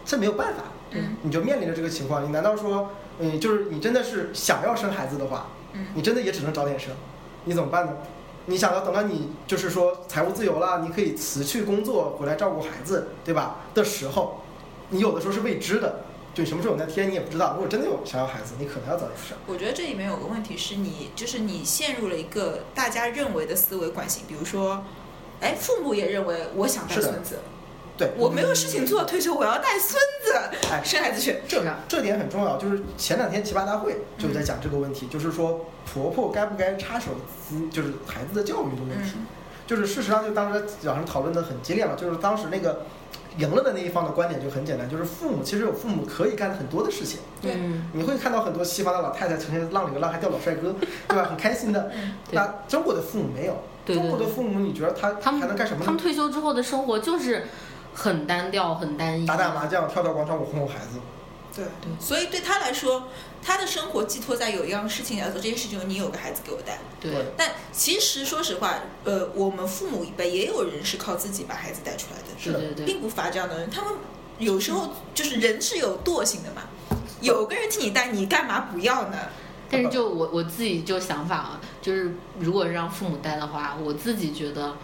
[0.06, 2.24] 这没有办法，嗯你就面临着这个情况。
[2.24, 6.92] 你难道说，嗯，就是你真的是想要生孩子的话，嗯你真的也只能早点生，
[7.46, 7.94] 你怎么办呢？
[8.48, 13.58] 你想到等到你就是说财务自由了，你可以辞去工作回来照顾孩子，对吧？
[13.74, 14.42] 的时候，
[14.90, 16.02] 你有的时候是未知的，
[16.34, 17.54] 就什么时候有那天你也不知道。
[17.54, 19.38] 如果真的有想要孩子，你可能要早点生。
[19.46, 24.84] 我觉得这里面有个问题是你，就是你陷入了一个大家认为的思维惯性，比如说，
[25.40, 27.40] 哎，父母也认为我想带孙子，
[28.02, 31.38] 对，我没有事情做，退休我要带孙子，哎生孩子去。
[31.48, 37.12] 这这点很重要，就是前两天奇葩大会就在讲这个问题，就是说婆婆该不该插手
[37.48, 39.14] 资，就是孩子的教育的问题。
[39.16, 39.26] 嗯
[39.68, 42.82] 就是事实上，就当时网上讨论的很激烈嘛，就是当时那个
[43.38, 47.20] 赢了的那一方的观点就很简单，就是父母其实有父母可以干的很多的事情。
[47.42, 50.76] 对嗯，你会看到很多西方的老太太成天浪里个浪还钓老帅哥，
[51.08, 51.24] 对吧？
[51.30, 51.90] 很开心的。
[52.32, 55.98] 那中国的父母没有，中国的父母你觉得他他们还能干什么他们？
[55.98, 57.46] 退休之后的生活就是
[57.94, 61.00] 很单调、很单一，打打麻将，跳跳广场舞，哄哄孩子。
[61.54, 63.10] 对对所以对他来说，
[63.44, 66.80] 他的生活寄托在有一样事情要做，这件事情是你有个孩子给我带。
[67.02, 73.70] 对对但其实说实话，呃，我们父母一辈也有人是靠自己把孩子带出来的，是的对对对，并不乏这样的人。
[73.70, 73.94] 他们
[74.40, 76.62] 有时候就是人是有惰性的嘛，
[77.20, 79.18] 有个人替你带，你干嘛不要呢？
[79.70, 84.76] 但是就我我自己就想法啊，就是如果让父母带的话，我自己觉得，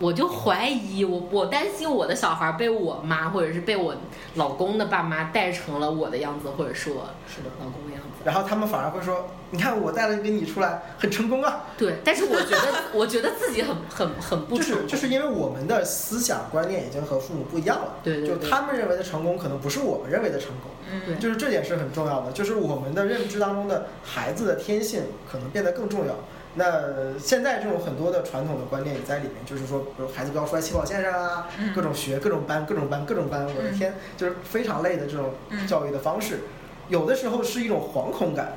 [0.00, 3.94] 我就怀疑我我担心我的小孩被我妈或者是被我
[4.34, 7.50] 老公的爸妈带成了我的样子，或者是我是的。
[7.60, 8.08] 老公的样子。
[8.24, 11.66] 然后他们反而会说：“你看我带了一个你出来，很成功啊。
[11.76, 14.86] 对，但是我觉得我觉得自己很很很”不成功。
[14.86, 17.94] 就是就是因为我们的思想观念已经和父母不一样了。
[18.02, 20.70] 对对对就他们认为的成功，可能不是我们认为的成功。
[21.06, 26.14] 对嗯，就是这点是很重要的，就是我们的认知当中的孩子的天性可能变得更重要。
[26.54, 31.72] 那现在这种很多的传统的观念也在里面，就是说，比如孩子不要输在起跑线上啊，嗯。
[31.72, 35.66] 各种学、各种班、各种班、各种班，我的天，就是非常累的这种嗯。
[35.66, 36.40] 教育的方式，
[36.88, 38.54] 有的时候是一种惶恐感。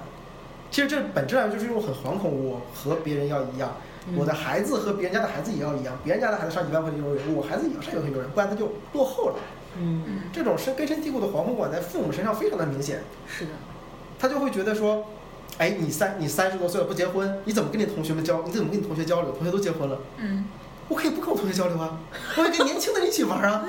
[0.71, 3.77] 其实这本质上就是一种很惶恐，我和别人要一样，
[4.07, 4.15] 嗯。
[4.17, 9.35] 我的孩子和别人家的孩子也要一样，别人家的孩子上一万块钱幼儿园，我孩子也要上一万块钱幼儿园，不然他就落后了。
[9.77, 13.01] 嗯，嗯这种深根深蒂固的惶恐感在父母身上非常的明显。
[13.27, 13.51] 是的，
[14.17, 15.05] 他就会觉得说，
[15.57, 18.41] 哎，你三你三十多岁了不结婚，你怎么跟你同学们交？
[18.43, 19.31] 你怎么跟你同学交流？
[19.31, 20.45] 同学都结婚了，嗯
[20.89, 21.97] 我可以不跟我同学交流啊，
[22.35, 23.65] 我可以跟年轻的人一起玩啊，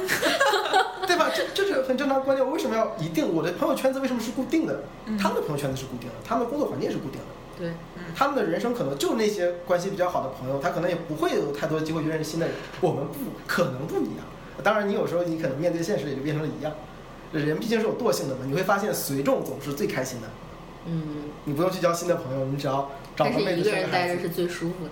[1.07, 1.31] 对吧？
[1.35, 2.45] 这这是很正常的观念。
[2.45, 4.83] 我为什么要一定我的朋友圈子为什么是固定的？
[5.07, 7.27] 嗯他们的朋友圈子是固定的，他们的工作环境是固定的，
[7.59, 7.75] 对，
[8.17, 12.55] 他们的人生可能就那些关系比较好的朋友，他可能也不会有太多机会去认识新的人。
[12.81, 13.15] 我们不
[13.47, 14.25] 可能不一样。
[14.63, 16.73] 当然，你有时候你可能面对现实也就变成了一样。
[17.33, 20.29] 人毕竟是有惰性的嘛，你会发现随众总是最开心的。
[20.87, 21.03] 嗯，
[21.45, 24.15] 你不用去交新的朋友，你只要找个妹子一个人生个孩子。
[24.15, 24.91] 待着是最舒服的。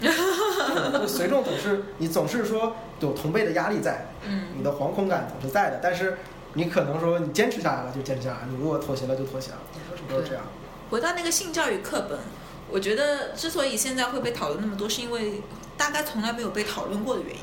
[0.00, 6.16] 就随众总是你总是说有同辈的压力在，嗯你的惶恐感总是在的，但是
[6.54, 9.58] 你可能说你坚持下来了就坚持下来，你如果妥协了就妥协了，
[9.94, 10.42] 什么都是这样。
[10.90, 12.18] 回到那个性教育课本，
[12.70, 15.42] 我觉得之所以现在会被讨论那么多，是因为
[15.76, 17.42] 大概从来没有被讨论过的原因。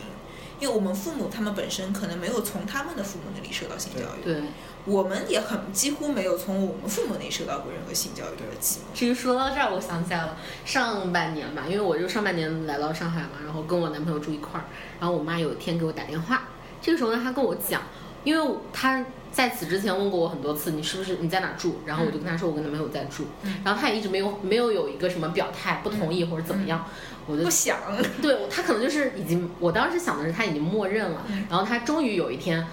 [0.59, 4.41] 因为我们父母他们本身可能没有从他们的父母那里受到性教育，对，
[4.85, 8.93] 我们也很几乎没有从我们父母那里受到过任何性教育的启蒙。
[8.93, 14.65] 至于说到这儿，我想起来了，上半年吧，因为我就上半年来到上海嘛，然后跟我男朋友住一块儿，
[14.99, 16.47] 然后我妈有一天给我打电话，
[16.81, 17.83] 这个时候呢，她跟我讲，
[18.23, 21.81] 因为她在此之前问过我很多次，你是不是你在哪儿住？
[21.85, 26.87] 然后我就跟她说我跟男朋友在住，嗯然后她也一直没有没有有一个什么表态，不同意或者怎么样，
[27.27, 27.77] 我就不想，
[28.21, 31.45] 对他可能就是已经，我当时想的是他已经默认了，嗯。
[31.49, 32.65] 然后他终于有一天，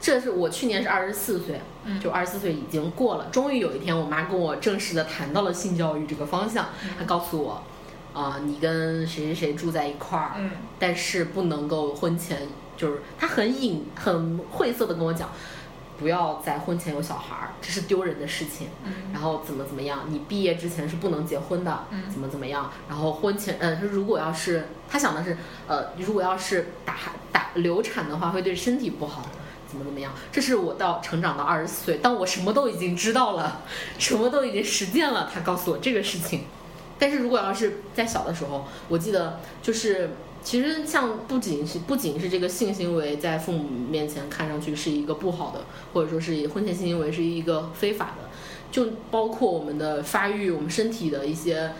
[0.00, 6.90] 这是我去年是二十四岁，嗯就二十四岁已经过了，终于有一天，我妈跟我正式的谈到了性教育这个方向，嗯。
[6.98, 7.62] 她告诉我，
[8.14, 10.50] 啊、你跟谁谁谁住在一块儿，嗯。
[10.78, 15.28] 但是不能够婚前，就是他很隐很晦涩的跟我讲，
[15.98, 18.68] 不要在婚前有小孩儿，这是丢人的事情。
[18.84, 22.70] 嗯然后怎么怎么样，你毕业之前是不能结婚的，嗯怎么怎么样。
[22.88, 26.94] 然后婚前，嗯，如果要是他想的是，呃，如果要是打
[27.32, 29.26] 打流产的话，会对身体不好。
[29.70, 30.12] 怎么怎么样？
[30.32, 33.60] 这是我到成长到二十四岁，当我什么都已经知道了，
[33.98, 36.44] 什么都已经实践了，他告诉我这个事情。
[36.98, 40.10] 但是如果要是在小的时候，我记得就是，
[40.42, 48.28] 其实像不仅是不仅是这个性行为在父母面前看上去是一个不好的，或者说是婚前性行为是一个非法的，
[48.70, 51.72] 就包括我们的发育，我们身体的一些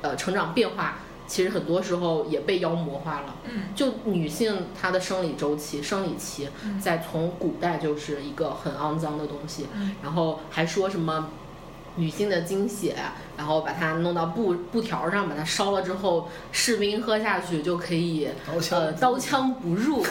[0.00, 3.36] 呃成长变化，其实很多时候也被妖魔化了。
[3.46, 11.30] 嗯就女性她的生理周期、生理期，嗯在从古代就是一个很肮脏的东西，嗯然后还说什么
[11.96, 12.96] 女性的精血，
[13.36, 20.04] 然后把它弄到布布条上，把它烧了之后，士兵喝下去就可以刀枪呃刀枪不入，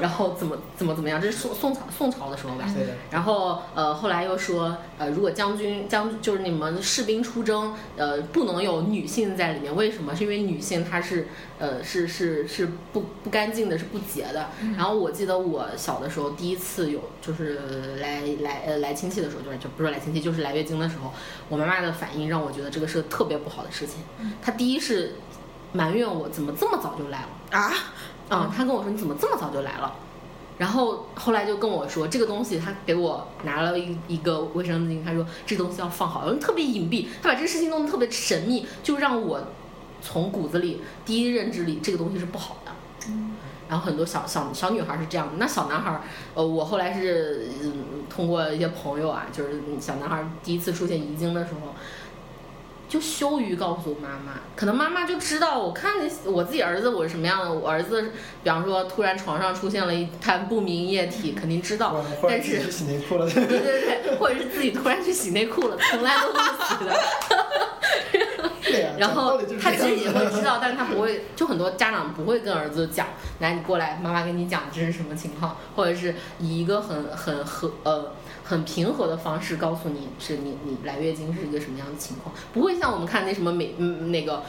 [0.00, 2.64] 然后怎么怎么怎么样，这是宋宋朝宋朝的时候吧。
[3.10, 10.14] 然后呃，后来又说，呃，如果将军将就是你们士兵出征，呃，不能有女性在里面，为什么？
[10.14, 14.48] 是因为女性她是呃是是是不不干净的，是不洁的。
[14.76, 21.12] 然后我记得我小的时候第一次有就是来来呃来亲戚的时候，就是就不是来亲戚，就是来月经的时候，
[21.48, 23.96] 我妈妈的反应让我觉得这个是个特别不好的事情。
[24.42, 25.16] 她第一是
[25.72, 27.28] 埋怨我怎么这么早就来了。
[27.50, 27.72] 啊，
[28.28, 29.94] 啊、她跟我说你怎么这么早就来了？
[30.58, 39.40] 然后后来就跟我说这个东西，她给我拿了一一个卫生巾，她说这东西要放好，特别隐蔽，她把这个事情弄得特别神秘，就让我
[40.00, 42.72] 从骨子里第一认知里这个东西是不好的。
[43.68, 46.00] 然后很多小小小女孩是这样的，那小男孩，
[46.34, 51.74] 呃，我后来是嗯通过一些朋友啊，就是小男孩第一次出现遗精的时候，
[52.88, 58.12] 就羞于告诉妈妈，可能妈妈就知道，我看见我自己儿子我是什么样的，我儿子，
[58.44, 66.96] 比方说突然床上出现了一滩不明液体，肯定知道，但是洗内裤了，对对对，或者是自己突然去洗内裤了，从来都不洗的。
[68.76, 73.08] 对呀然后他其实这样子也会知道，但是他不会，就很多家长不会跟儿子讲，
[73.40, 78.12] 来你过来，妈妈跟你讲这是什么情况，或者是以一个很很和呃
[78.44, 84.42] 很平和的方式告诉你是你你来月经是一个什么样的情况，不会像我们看那什么美嗯那个。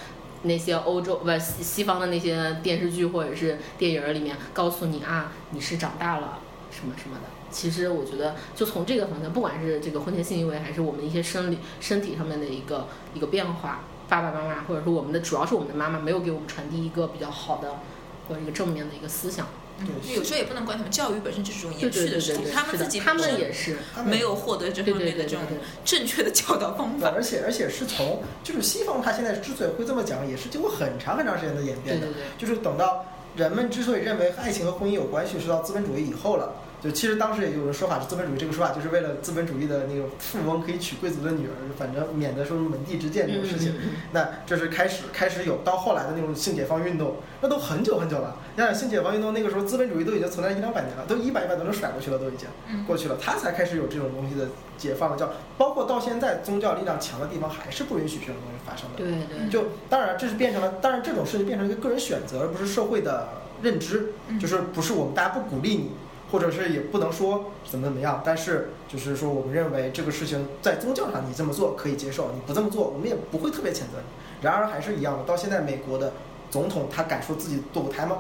[0.44, 6.38] 那些欧洲不西西方的那些电视剧或者是电影儿里面告诉你啊，你是长大了
[6.70, 7.24] 什么什么的。
[7.50, 17.80] 其实我觉得，就从这个方向，不管是这个婚前性行为，还是我们一些生理身体上面的一个一个变化，爸爸妈妈或者说我们的主要是我们的妈妈没有给我们传递一个比较好的
[18.28, 19.48] 或者一个正面的一个思想。
[19.80, 25.68] 嗯有时候也不能怪他们，教育本身就是这种对延续对对对对，事情，他们自己他们也是，没有获得这方面的这种对对对对。
[25.86, 27.12] 正确的教导方，法。
[27.14, 32.08] 而且而且是从就是西方，他现在之所以会这么讲，也是经过很长很长时间的演变的。
[32.08, 36.56] 对对对，就是等到人们之所以认为爱情和婚姻有关系，是到资本主义以后了。
[36.82, 43.74] 就其实当时也有人说法是资本主义这个说法，就是为了资本主义的那个富翁可以娶贵族的女儿，反正免得说门第之见这种事情。
[44.14, 48.38] 那这是开始开始有到后来的那种性解放运动，那都很久很久了。
[48.56, 58.98] 你想性解放运动那个时候，资本主义都已经存在一两百年了，都一百一百都能甩过去了，都已经嗯过去了，它才开始有这种东西的解放，叫包括到现在宗教力量强的地方，还是不允许这种东西发生的。
[58.98, 63.30] 对对，就当然这是变成了，当然这种事情变成一个个人选择，而不是社会的
[63.64, 65.92] 认知，嗯就是不是我们大家不鼓励你，
[66.32, 74.42] 或者是也不能说怎么怎么样，但是就是说我们认为这个事情在宗教上你这么做可以接受，你不这么做我们也不会特别谴责你。
[74.42, 76.14] 然而还是一样的，到现在美国的
[76.50, 78.20] 总统他敢说自己堕过胎吗？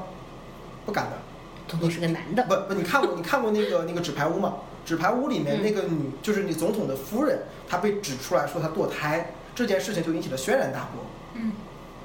[0.85, 1.17] 不敢的。
[1.67, 4.53] 总统是个男的，不不，你看过你看过那个那个纸牌屋吗？
[4.85, 11.03] 纸牌屋里面嗯那个女，就是你总统的夫人，她被指出来说她堕胎，这件事情就引起了轩然大波。
[11.33, 11.51] 嗯，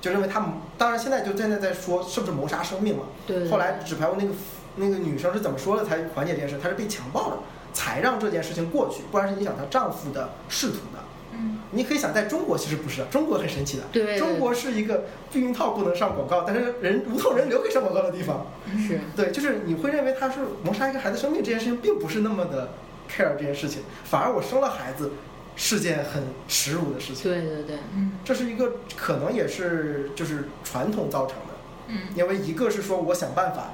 [0.01, 3.05] 就认为他们，当然现在就现在在说是不是谋杀生命嘛？
[3.25, 4.33] 对对后来纸牌屋那个
[4.77, 6.59] 那个女生是怎么说的才缓解这件事？
[6.63, 7.39] 她是被强暴了，
[7.73, 11.03] 才让这件事情过去，不然是影响她丈夫的仕途的。
[11.35, 13.85] 嗯，你可以想，在中国其实不是，中国很神奇的。
[13.91, 18.47] 对对中国是一个避孕套不能上广告，但是人无痛人流可以上广告的地方。
[18.87, 22.75] 是对，就是你会认为他是谋杀一个孩子生命这件事情，并不是那么的
[23.11, 25.13] care 这件事情，反而我生了孩子
[25.57, 27.31] 是件很耻辱的事情。
[27.31, 31.55] 对对对，嗯这是一个可能也是就是传统造成的，
[31.89, 33.71] 嗯因为一个是说我想办法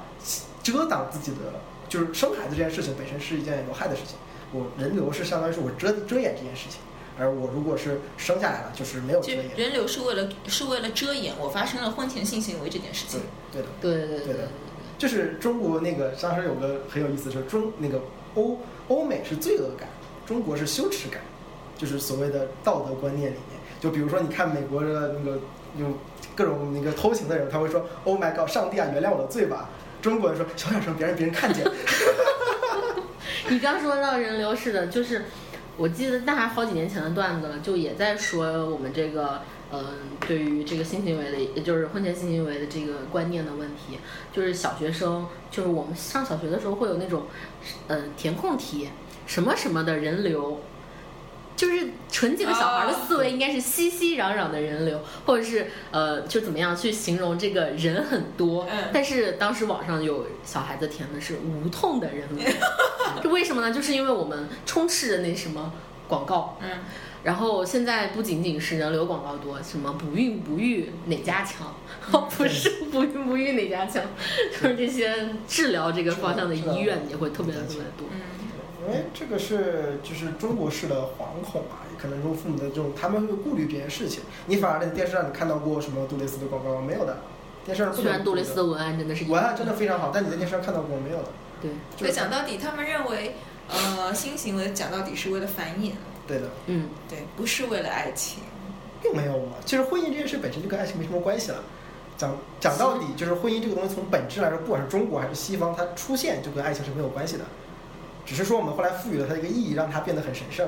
[0.63, 4.17] 遮挡自己的，就是生孩子这件事情本身是一件有害的事情，
[4.51, 6.79] 我人流是相当于是我遮遮掩这件事情，
[7.17, 9.49] 而我如果是生下来了，就是没有遮掩。
[9.55, 13.21] 人流是为了是为了遮掩我发生了婚前性行为这件事情。
[13.51, 13.67] 对的。
[13.81, 14.49] 对对对对的
[14.97, 18.01] 就是中国那个当时有个很有意思，的是中那个
[18.35, 19.87] 欧欧美是罪恶感，
[20.25, 21.21] 中国是羞耻感，
[21.77, 23.59] 就是所谓的道德观念里面。
[23.79, 25.39] 就比如说，你看美国的那个
[25.77, 25.85] 有
[26.35, 29.69] 各种那个偷情的人，他会说 “Oh my God，上帝啊，原谅我的罪吧”。
[30.01, 31.65] 中国人说小点声，别让别人看见。
[33.49, 35.25] 你刚说到人流是的，就是
[35.77, 39.41] 我记得那还好几年前的段子了，就也在说我们这个。
[39.71, 39.85] 嗯，
[40.27, 43.99] 对于这个性行为的，也就是婚前性行为的这个观念的问题，
[44.33, 47.27] 就是小学生，就是我们上小学的时候会有那种，
[47.87, 48.89] 嗯，填空题，
[49.27, 50.59] 什么什么的人流，
[51.59, 58.65] 就是纯洁的小孩的思维应该是熙熙攘攘的人流，或者是呃，就怎么样去形容这个人很多。
[58.93, 62.49] 但是当时网上有小孩子填的是无痛的人流，
[63.21, 63.73] 这为什么呢？
[63.73, 65.73] 就是因为我们充斥着那什么
[66.07, 66.57] 广告。
[66.61, 66.69] 嗯。
[67.21, 71.75] 然后现在不仅仅是人流广告多，什么不孕不育哪家强？
[72.13, 74.01] 哦， 不是不孕不育哪家强，
[74.53, 75.13] 就是这些
[75.45, 78.07] 治疗这个方向的医院也会特别特别多。
[78.09, 78.21] 嗯，
[78.81, 84.21] 因为这个是就是中国式的惶恐啊，可能说父母的这种他们会顾虑这件事情。
[84.45, 87.17] 你反而在电视上你看到过什么杜蕾斯的广告没有的？
[87.65, 91.27] 电视上虽然杜蕾斯的文案真的是文案真的非常好，但你在电视上看到过没有的？
[91.61, 93.35] 对，对，讲到底他们认为，
[93.67, 95.91] 呃，性行为讲到底是为了繁衍。
[96.25, 98.39] 对的，嗯，对，不是为了爱情，
[99.03, 99.57] 并没有嘛。
[99.65, 101.57] 其实婚姻这件事本身就跟爱情没什么关系了。
[102.17, 107.43] 讲讲到底，就是婚姻这个东西从本质来说，不管是中国还是西方，它出现就跟爱情是没有关系的。
[108.29, 110.67] 只是说我们后来赋予了它一个意义，让它变得很神圣。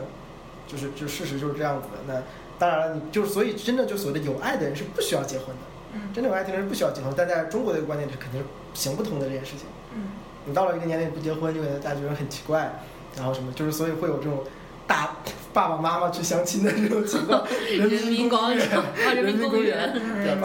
[0.67, 2.00] 就是就事实就是这样子的。
[2.08, 2.24] 那
[2.58, 5.62] 当然了，你就是所以真的就所谓的有爱的人是不需要结婚的。
[5.93, 9.67] 嗯，真的有爱的人是不需要结婚，但在中国的观念是肯定是行不通的这件事情。
[9.93, 10.10] 嗯，
[10.45, 12.74] 你到了一个年龄不结婚，就大家觉得很奇怪，
[13.15, 14.43] 然后什么，就是所以会有这种。
[14.88, 15.15] 大
[15.54, 18.67] 爸爸妈妈去相亲的这种情况， 人民公园，
[19.15, 19.93] 人民公园，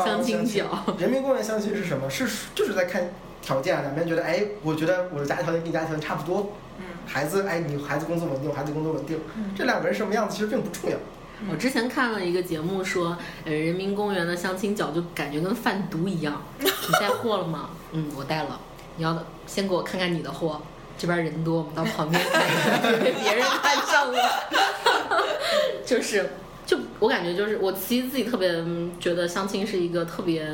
[0.04, 0.64] 相亲角。
[0.98, 2.08] 人民公园相亲是什么？
[2.08, 3.10] 是就是在看
[3.42, 9.18] 条件，两边觉得，哎，我觉得我的家庭条件跟你家庭条件差不多，嗯，孩子，哎，你孩子工作稳定，孩子工作稳定，
[9.56, 10.96] 这两个人什么样子其实并不重要。
[11.50, 16.42] 我之前看了一个节目说，呃，人民公园的相亲角就感觉跟贩毒一样。
[16.58, 16.66] 你
[17.00, 17.70] 带货了吗？
[17.92, 18.60] 嗯，我带了。
[18.96, 20.60] 你要先给我看看你的货。
[20.98, 22.18] 这边人多，我们到旁边
[22.82, 24.18] 被别人看上了，
[25.84, 26.30] 就是，
[26.64, 28.64] 就我感觉就是，我其实自己特别
[28.98, 30.48] 觉得相亲是一个特别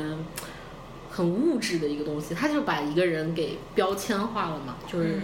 [1.09, 5.21] 很物质的一个东西，他就把一个人给标签化了嘛，就是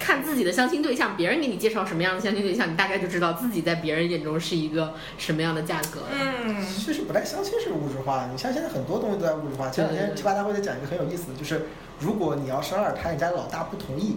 [0.00, 6.00] 看自己的相亲对象，别人给你介绍什么样的相亲对象，你大概就知道自己在别人眼中是一个什么样的价格。
[6.10, 9.70] 嗯，其实不带相亲是物质化，你像现在很多东西都在物质化。
[9.70, 11.66] 前两天奇葩大会在讲一个很有意思的，就是。
[12.00, 14.16] 如果你要生二胎，你家老大不同意，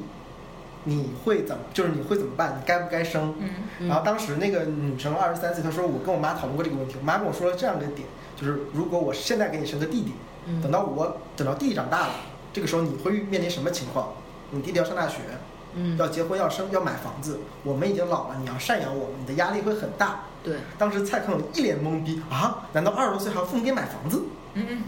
[0.85, 1.63] 你会怎么？
[1.73, 2.55] 就是你会怎么办？
[2.57, 3.35] 你该不该生？
[3.77, 3.89] 嗯。
[3.89, 6.95] 然后当时那个女生二十三岁，她说：“我跟我妈讨论过这个问题。
[6.97, 10.13] 我妈跟我说了这样的点，就是如果我现在给你生个弟弟，
[10.61, 12.13] 等到我等到弟弟长大了，
[12.53, 14.13] 这个时候你会面临什么情况？
[14.51, 15.17] 你弟弟要上大学，
[15.75, 17.39] 嗯，要结婚，要生，要买房子。
[17.63, 20.21] 我们已经老了，你要赡养我们，你的压力会很大。
[20.43, 20.55] 对。
[20.77, 22.67] 当时蔡康永一脸懵逼啊！
[22.73, 24.23] 难道二十多岁还要父母给买房子？
[24.53, 24.83] 嗯嗯。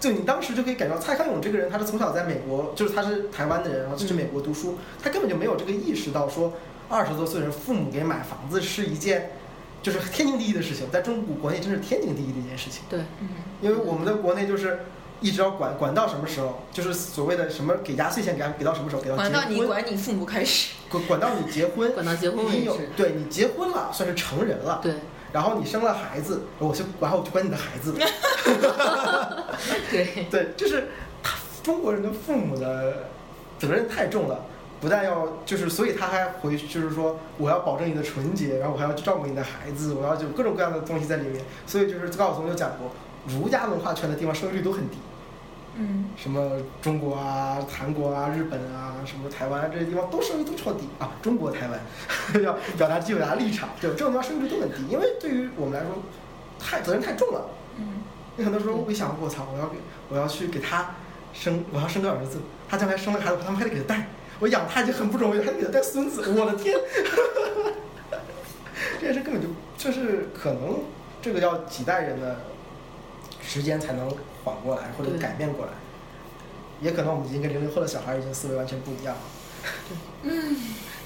[0.00, 6.52] 就你当时就可以感觉到蔡康永这个人，他是从小在美国，就是他是台湾的人，然后去美国读书，他根本就没有这个意识到说
[6.88, 9.32] 二十多岁人父母给买房子是一件
[9.82, 12.84] 就是天经地义的事情，在中国国内真是天经地义的一件事情。
[12.88, 13.28] 对，嗯，
[13.60, 14.80] 因为我们的国内就是
[15.20, 24.94] 一直要管管到什么时候，就是所谓的什么给压岁钱给给到什么时候，给到管到你管你父母开始，管管到你结婚，管到结婚你有对你结婚了算是成人了，对。
[25.30, 27.92] 然后你生了孩子，我就然后我就管你的孩子。
[29.90, 30.88] 对 对，就是
[31.22, 33.08] 他中国人的父母的
[33.58, 34.40] 责任太重了，
[34.80, 41.44] 不但要就是，所以他还回就是说，我要保证你的纯洁，然后我还要去照顾你的孩子，我要就各种各样的东西在里面。
[41.66, 42.90] 所以就是高晓松就讲过，
[43.26, 44.96] 儒家文化圈的地方生育率都很低。
[45.80, 51.12] 嗯，什么中国啊、韩国啊、日本啊、什么台湾这些地方都生育都超低啊。
[51.22, 51.80] 中国台湾
[52.42, 56.02] 要表达自己的立场，就这种地方生育率都很低，因为对于我们来说，
[56.58, 57.48] 太责任太重了。
[57.78, 58.02] 嗯，
[58.36, 60.96] 你很多时候会想，我操，我要给我要去给他
[61.32, 64.08] 生，我要生个儿子，他将来生了孩子，他们还得给他带，
[64.40, 66.76] 我养他已经很不容易，还得给他带孙子，我的天！
[69.00, 70.80] 这件事根本就就是可能
[71.22, 72.40] 这个要几代人的
[73.40, 74.12] 时间才能。
[74.44, 75.72] 缓过来或者改变过来，
[76.80, 79.20] 也可能我们已经跟零零后的小孩已经思维完全不一样了。
[80.22, 80.56] 嗯，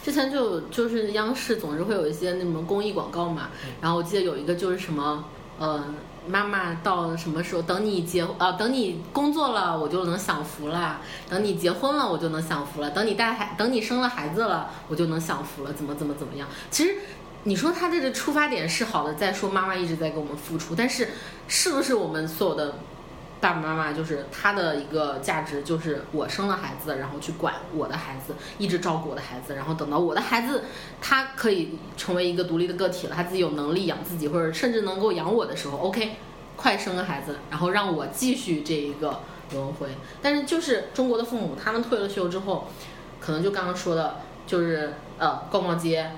[0.05, 3.49] 之前就就是央视总是会有一些那什么公益广告嘛，
[3.81, 5.25] 然后我记得有一个就是什么，
[5.59, 5.83] 呃，
[6.29, 16.47] 妈妈到什么时候等你结啊，等你工作了我就能享福了，等你结婚了我就能享福了，等你带孩等你生了孩子了我就能享福了，怎么怎么怎么样？
[16.71, 16.97] 其实
[17.45, 21.09] 你说他这个出发点是好的，在说妈妈一直在给我们付出，但是
[21.49, 22.75] 是不是我们所有的？
[23.43, 30.63] 爸爸妈妈就是他的一个价值，就是我生了孩子，然后去管我的孩子，一直照顾我的孩子，然后等到我的孩子
[31.01, 36.13] 他可以成为一个独立的个体了，他自己有能力养自己，或者甚至能够养我的时候， OK，
[36.55, 39.19] 快生个孩子，然后让我继续这一个
[39.53, 39.89] 轮回。
[40.23, 42.69] 但是就是中国的父母，他们退了休之后，
[43.19, 46.13] 可能就刚刚说的，就是呃逛逛街、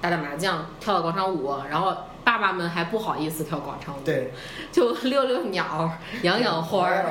[0.00, 1.96] 打打麻将、跳跳广场舞，然后
[2.28, 4.30] 爸爸们还不好意思跳广场舞，对，
[4.70, 7.10] 就遛遛鸟、养养花儿。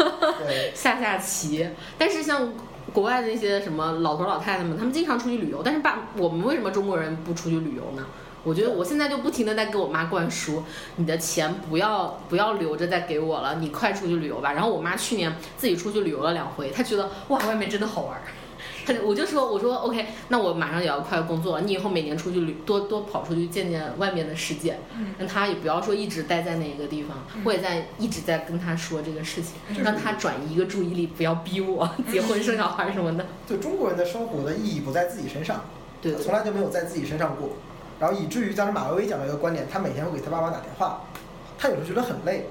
[0.74, 1.68] 下下棋。
[1.98, 2.50] 但是像
[2.90, 5.60] 国外的那些什么老头老太太们，他们经常出去旅游。
[5.62, 8.06] 但是爸，我们为什么中国人不出去旅游呢？
[8.42, 10.64] 我觉得我现在就不停的在给我妈灌输，
[10.96, 14.54] 你的钱不要不要留着再给我了，你快出去旅游吧。
[14.54, 18.22] 然后我妈去年自己出去旅游了两回，她觉得哇外面真的好玩儿。
[19.04, 24.78] 我就说我说 OK，那我马上也要快工作了，你以后每年出去旅多多跑出去见见外面的世界。
[24.96, 25.14] 嗯。
[25.18, 33.26] 让他也不要说一直待在那个地方，我也在一直在跟他说这个事情，让他转移一个注意力，不要逼我 结婚生小孩什么的。
[33.46, 35.64] 就中国人的生活的意义不在自己身上，
[36.00, 36.22] 对对。
[36.22, 37.50] 从来就没有在自己身上过，
[37.98, 41.02] 然后以至于当时马薇薇讲了一个观点，他每天会给他爸妈打电话，
[41.58, 42.46] 他有时候觉得很累，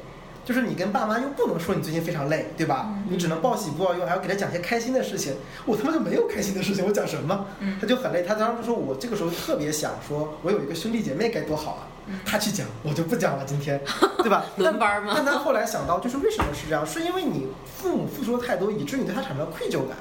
[0.48, 2.86] 就是你跟爸妈又不能说你最近非常累，对吧？
[2.88, 5.36] 嗯你只能报喜不报忧，还要给他讲些开心的事情。
[5.66, 7.46] 我他妈就没有开心的事情，我讲什么？
[7.60, 8.24] 嗯他就很累。
[8.24, 11.84] 他当时说我这个时候特别想说，我有一个兄弟姐妹该多好啊。
[12.10, 13.78] 嗯他去讲，我就不讲了，今天，
[14.20, 14.46] 对吧？
[14.56, 16.88] 轮班吗但但他后来想到，就是为什么是这样？
[16.88, 19.98] 是因为你父母付出的太多，以至于你对他产生了愧疚感。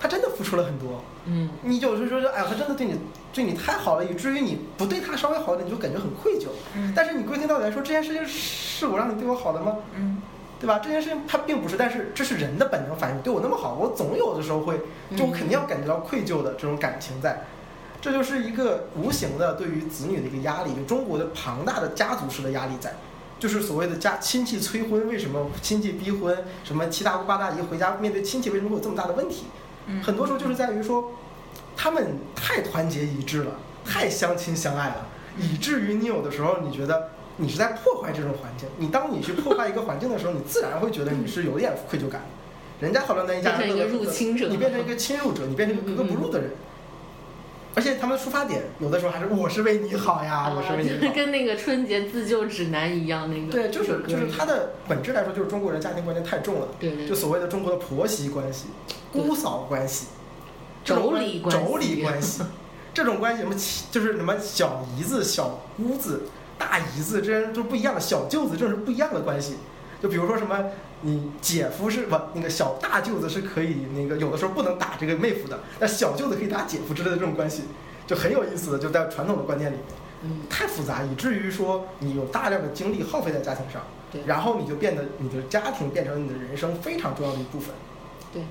[0.00, 2.98] 他真的付出了很多，嗯，你有时候说，哎呀，他真的对你
[3.32, 6.46] 对你太好了，以至于你不对他稍微好一点，你就感觉很愧疚。
[6.76, 9.76] 嗯但是你归根到底来说，这件事情是我让你对我好的吗？
[9.94, 10.22] 嗯
[10.60, 10.80] 对吧？
[10.80, 13.18] 这件事情它并不是，但是这是人的本能反应。
[13.18, 14.80] 你对我那么好，我总有的时候会，
[15.16, 17.44] 就我肯定要感觉到愧疚的这种感情在。
[18.00, 22.92] 这就是一个无形的对于子女的一个压力，就中国的庞大的家族式的压力在，
[23.38, 29.44] 就是所谓的家亲戚催婚，为什么亲戚逼婚，什么七大姑八大姨回家面对亲戚为什么会有这么大的问题？
[29.88, 31.12] 嗯，很多时候就是在于说，
[31.76, 33.52] 他们太团结一致了，
[33.84, 35.06] 太相亲相爱了，
[35.38, 38.68] 以至于你有的时候你觉得你是在破坏这种环境。
[38.78, 42.22] 你当你去破坏一个环境的时候，你自然会觉得你是有点愧疚感。
[42.80, 46.50] 人家好像那一家人变成一个入侵者你变成一个侵入者，你变成一个格格不入的人。
[47.78, 51.14] 而且他们出发点有的时候还是我是为你好呀，我是为就是你好。
[51.14, 56.66] 跟那个春节自救指南一样，那个对，就是就是它的本质来说，就是中国人家庭观念太重了。
[56.80, 58.66] 对对就所谓的中国的婆媳关系、
[59.12, 60.08] 姑嫂关系、
[60.84, 62.42] 妯娌关系妯娌关系，
[62.92, 63.54] 这种关系什么
[63.92, 66.24] 就是什么小姨子、小姑子、
[66.58, 69.54] 大姨子，这人都不一样的，小舅子这是不一样的关系。
[70.02, 70.64] 就比如说什么，
[71.02, 77.64] 你姐夫是不那个小大舅子是可以那个有的时候不能打这个妹夫的，那小舅子可以打姐夫之类的这种关系，
[78.06, 79.84] 就很有意思的，就在传统的观念里面。
[80.22, 87.74] 嗯，太复杂，以至于说你有大量的精力耗费在家庭上，对然后你就变得你的家庭变成你的人生非常重要的一部分。
[88.32, 88.42] 对。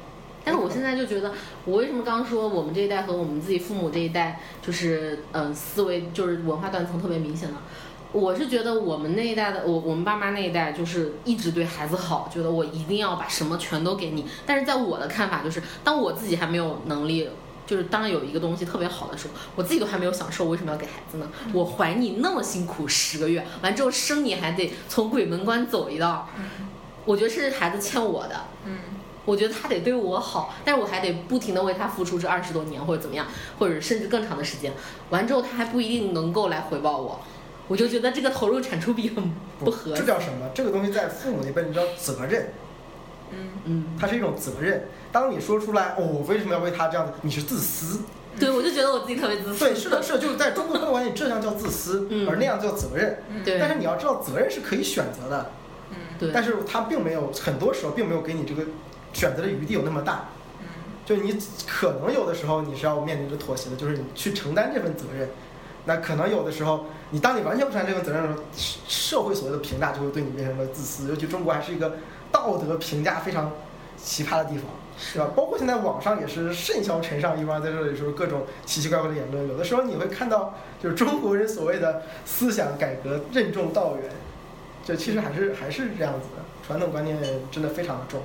[0.45, 1.33] 但是我现在就觉得，
[1.65, 7.57] 我为什么刚刚说我们这一代和我们自己父母这一代，就是嗯、呃思维就是文化断层特别明显呢？
[8.13, 14.25] 我是觉得我们那一代的，我我们爸妈那一代就是一直对孩子好，觉得我一定要把什么全都给你。
[14.45, 17.29] 但是在我的看法就是，当我自己还没有能力，
[17.65, 21.29] 就是当有一个东西特别好的时候，我自己都还没有享受，为什么要给孩子呢？
[21.53, 26.29] 我怀你那么辛苦十个月，完之后生你还得从鬼门关走一道，
[27.03, 28.35] 我觉得是孩子欠我的。
[28.65, 28.77] 嗯
[29.25, 33.27] 我觉得他得对我好，但是我还得不停的为他付出这二十多年或者怎么样，
[33.59, 34.71] 或者甚至更长的时间。
[35.09, 37.19] 完之后他还不一定能够来回报我，
[37.67, 40.49] 我就觉得这个投入产出比很不合这叫什么？
[40.53, 42.47] 这个东西在父母那边叫责任，
[43.31, 44.87] 嗯嗯，它是一种责任。
[45.11, 47.13] 当你说出来，哦，我为什么要为他这样子？
[47.21, 47.99] 你是自私。
[48.39, 49.65] 对，我就觉得我自己特别自私。
[49.65, 53.23] 对，是的，是的，就是在中国传统观念，这样叫自私，嗯而那样叫责任。
[53.29, 55.51] 嗯对但是你要知道，责任是可以选择的，
[55.89, 58.63] 嗯对，但是他并没有，很多时候并没有给你这个
[59.11, 60.29] 选择的余地有那么大。
[60.61, 60.67] 嗯
[61.03, 65.29] 就你可能有的时候你是要面临着妥协的，就是你去承担这份责任。
[65.87, 71.07] 那可能有的时候，你当你完全不承担这份责任的时候，社社会所谓的评价就会对你变成了自私。
[71.07, 71.93] 尤其中国还是一个
[72.31, 73.51] 道德评价非常
[73.97, 74.65] 奇葩的地方，
[74.97, 75.29] 是吧？
[75.33, 79.47] 包括现在网上也是甚嚣尘上，一般在这里说各种奇奇怪怪的言论。
[79.47, 84.11] 有的时候你会看到，就是中国人所谓的思想改革任重道远，
[84.83, 87.17] 就其实还是还是这样子的，传统观念
[87.49, 88.21] 真的非常的重。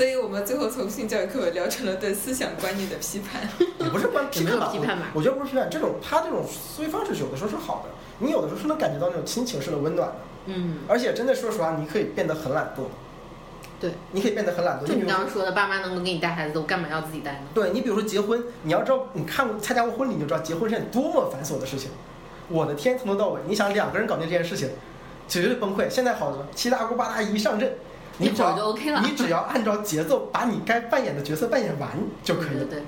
[0.00, 3.42] 所以我们最后从性教育课本聊成了对思想观念的批判。
[3.78, 7.90] 也不是观批判吧，也没有批判吧我我觉得不是批判，这种他这种思维方式有的时候是好的，
[8.20, 10.14] 你有的时候是能感觉到那种亲情式的温暖的，
[10.46, 12.84] 嗯，而且真的说实话，你可以变得很懒惰，
[13.78, 14.86] 对，你可以变得很懒惰。
[14.86, 17.40] 就你刚刚说的，爸妈能够给你带孩子，我干嘛要自己带呢？
[17.52, 21.90] 对你比如说结婚，你要知道，你看过参加过婚礼，你就知道结婚是件多么繁琐的事情。
[22.48, 24.70] 我的天，从头到尾，你想两个人搞定这件事情，
[25.28, 25.90] 绝对崩溃。
[25.90, 27.74] 现在好了，七大姑八大姨一上阵，
[28.20, 31.90] 你只要你只要按照节奏把你该扮演的角色扮演完
[32.22, 32.64] 就可以了。
[32.64, 32.82] 对对对，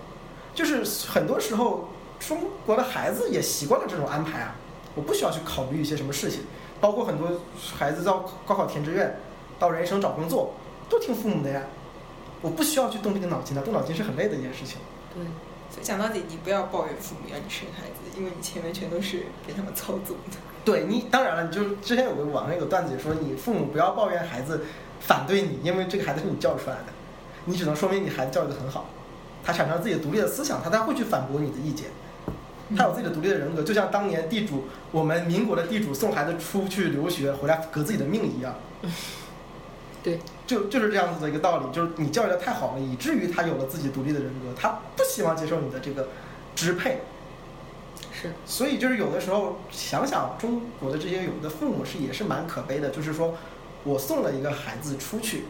[0.55, 1.89] 就是很多时候，
[2.21, 4.55] 中国的孩子也习惯了这种安排啊。
[4.95, 6.43] 我不需要去考虑一些什么事情，
[6.79, 7.41] 包括很多
[7.79, 9.17] 孩子到高考填志愿，
[9.59, 10.53] 到人生找工作，
[10.91, 11.63] 都听父母的呀。
[12.43, 14.77] 我不需要去动这个脑筋的，动脑筋是很累的一件事情。
[15.15, 15.25] 对，
[15.71, 20.37] 所以讲到底，你不要抱怨父母让你生孩子，因为你前面全都是给他们操纵的。
[20.65, 24.65] 对你，当然了，你就之前有个网上有个段子说，你父母不要抱怨孩子
[25.07, 26.85] 反对你，因为这个孩子是你教育出来的，
[27.45, 28.89] 你只能说明你孩子教育的很好，
[29.45, 31.89] 他产生了自己的独立的思想，他才会去反驳你的意见。
[32.77, 38.55] 他有自己的独立的人格，就像当年地主，我们民国的地主送孩子出去留学回来革自己的命一样。
[40.03, 46.09] 对，就就是这样子的一个道理，就是你教育的太好了，以至于他有了自己独立的人格，他不希望接受你的这个
[46.55, 47.01] 支配。
[48.11, 53.35] 是，所以就是有的时候想想中国的这些有的父母是也是蛮可悲的，就是说
[53.85, 55.45] 我送了一个孩子出去，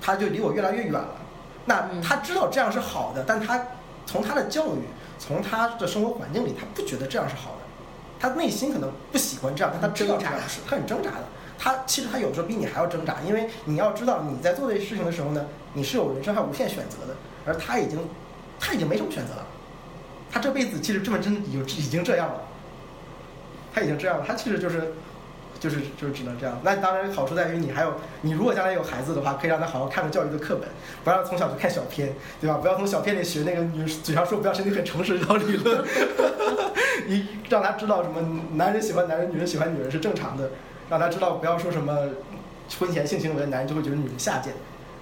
[0.00, 1.16] 他就离我越来越远了。
[1.64, 3.60] 那嗯他知道这样是好的，但他
[4.06, 4.82] 从他的教育，
[5.18, 7.56] 从他的生活环境里，他不觉得这样是好的。
[8.18, 11.24] 他内心可能不喜欢这样，但他知道这样是，他很挣扎的。
[11.58, 17.98] 他其实他有时候比你还要挣扎，因为你要知道你在做这些事情的时候呢，你是有人生还有无限选择的，而他已经
[18.60, 19.46] 他已经没什么选择了。
[20.30, 22.40] 他这辈子其实这么真已经已经这样了，
[23.72, 24.92] 他已经这样了，他其实就是
[25.60, 26.60] 就是就是只能这样。
[26.62, 30.68] 那当然好处在于你还有你如果将来有孩子的话，可以让他好好看个教育的课本，
[31.04, 32.58] 不要从小就看小片，对吧？
[32.58, 35.84] 不要从小片里学那个女嘴上说不要身体很诚实这套理论，
[37.08, 38.20] 你让他知道什么
[38.54, 40.50] 男人喜欢男人，女人喜欢女人是正常的，
[40.88, 42.08] 让他知道不要说什么
[42.78, 44.52] 婚前性行为，男人就会觉得女人下贱。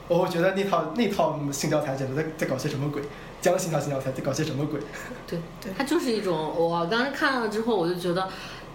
[0.07, 3.01] 我会觉得那套那套性教材简直在在搞些什么鬼，
[3.41, 4.79] 江性教性教材在搞些什么鬼？
[5.27, 8.29] 对对它就是一种，我当时看了之后，我就觉得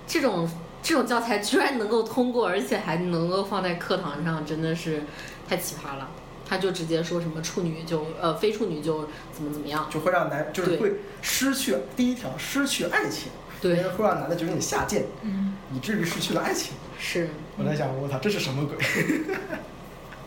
[0.07, 0.49] 这种
[0.82, 5.03] 这种教材居然能够通过，而且还能够放在课堂上，真的是
[5.47, 6.09] 太奇葩了。
[6.47, 16.73] 他就直接说什么处女就呃非处女就怎么怎么样，就会让男就是会失去第一条失去爱情，对，会让男的觉得你下贱，嗯，以至于失去了爱情。
[16.97, 18.77] 是我在想，我操，这是什么鬼？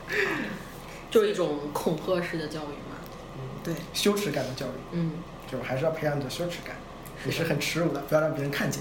[1.11, 2.97] 就是一种恐吓式的教育嘛。
[3.35, 5.13] 嗯对，羞耻感的教育，嗯，
[5.51, 6.77] 就还是要培养你的羞耻感，
[7.25, 8.81] 你是很耻辱的，不要让别人看见。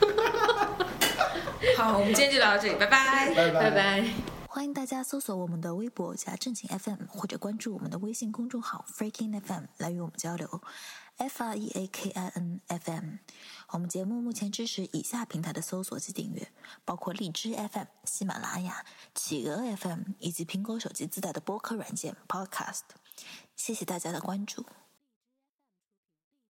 [1.76, 3.34] 好，我们今天就聊到这里，拜拜。
[3.34, 4.04] 拜拜拜。
[4.48, 10.62] 欢迎大家搜索我们的微博加正经 FM，或者关注我们的微信公众号 Freaking FM 来与我们交流。
[11.18, 13.16] F R E A K I N F M。
[13.68, 16.48] 我们节目目前支持以下平台的搜索及订阅，
[16.84, 18.84] 包括荔枝 FM、喜马拉雅、
[19.14, 22.80] 企鹅 FM 以及苹果手机自带的播客软件 Podcast。
[23.54, 24.64] 谢谢大家的关注。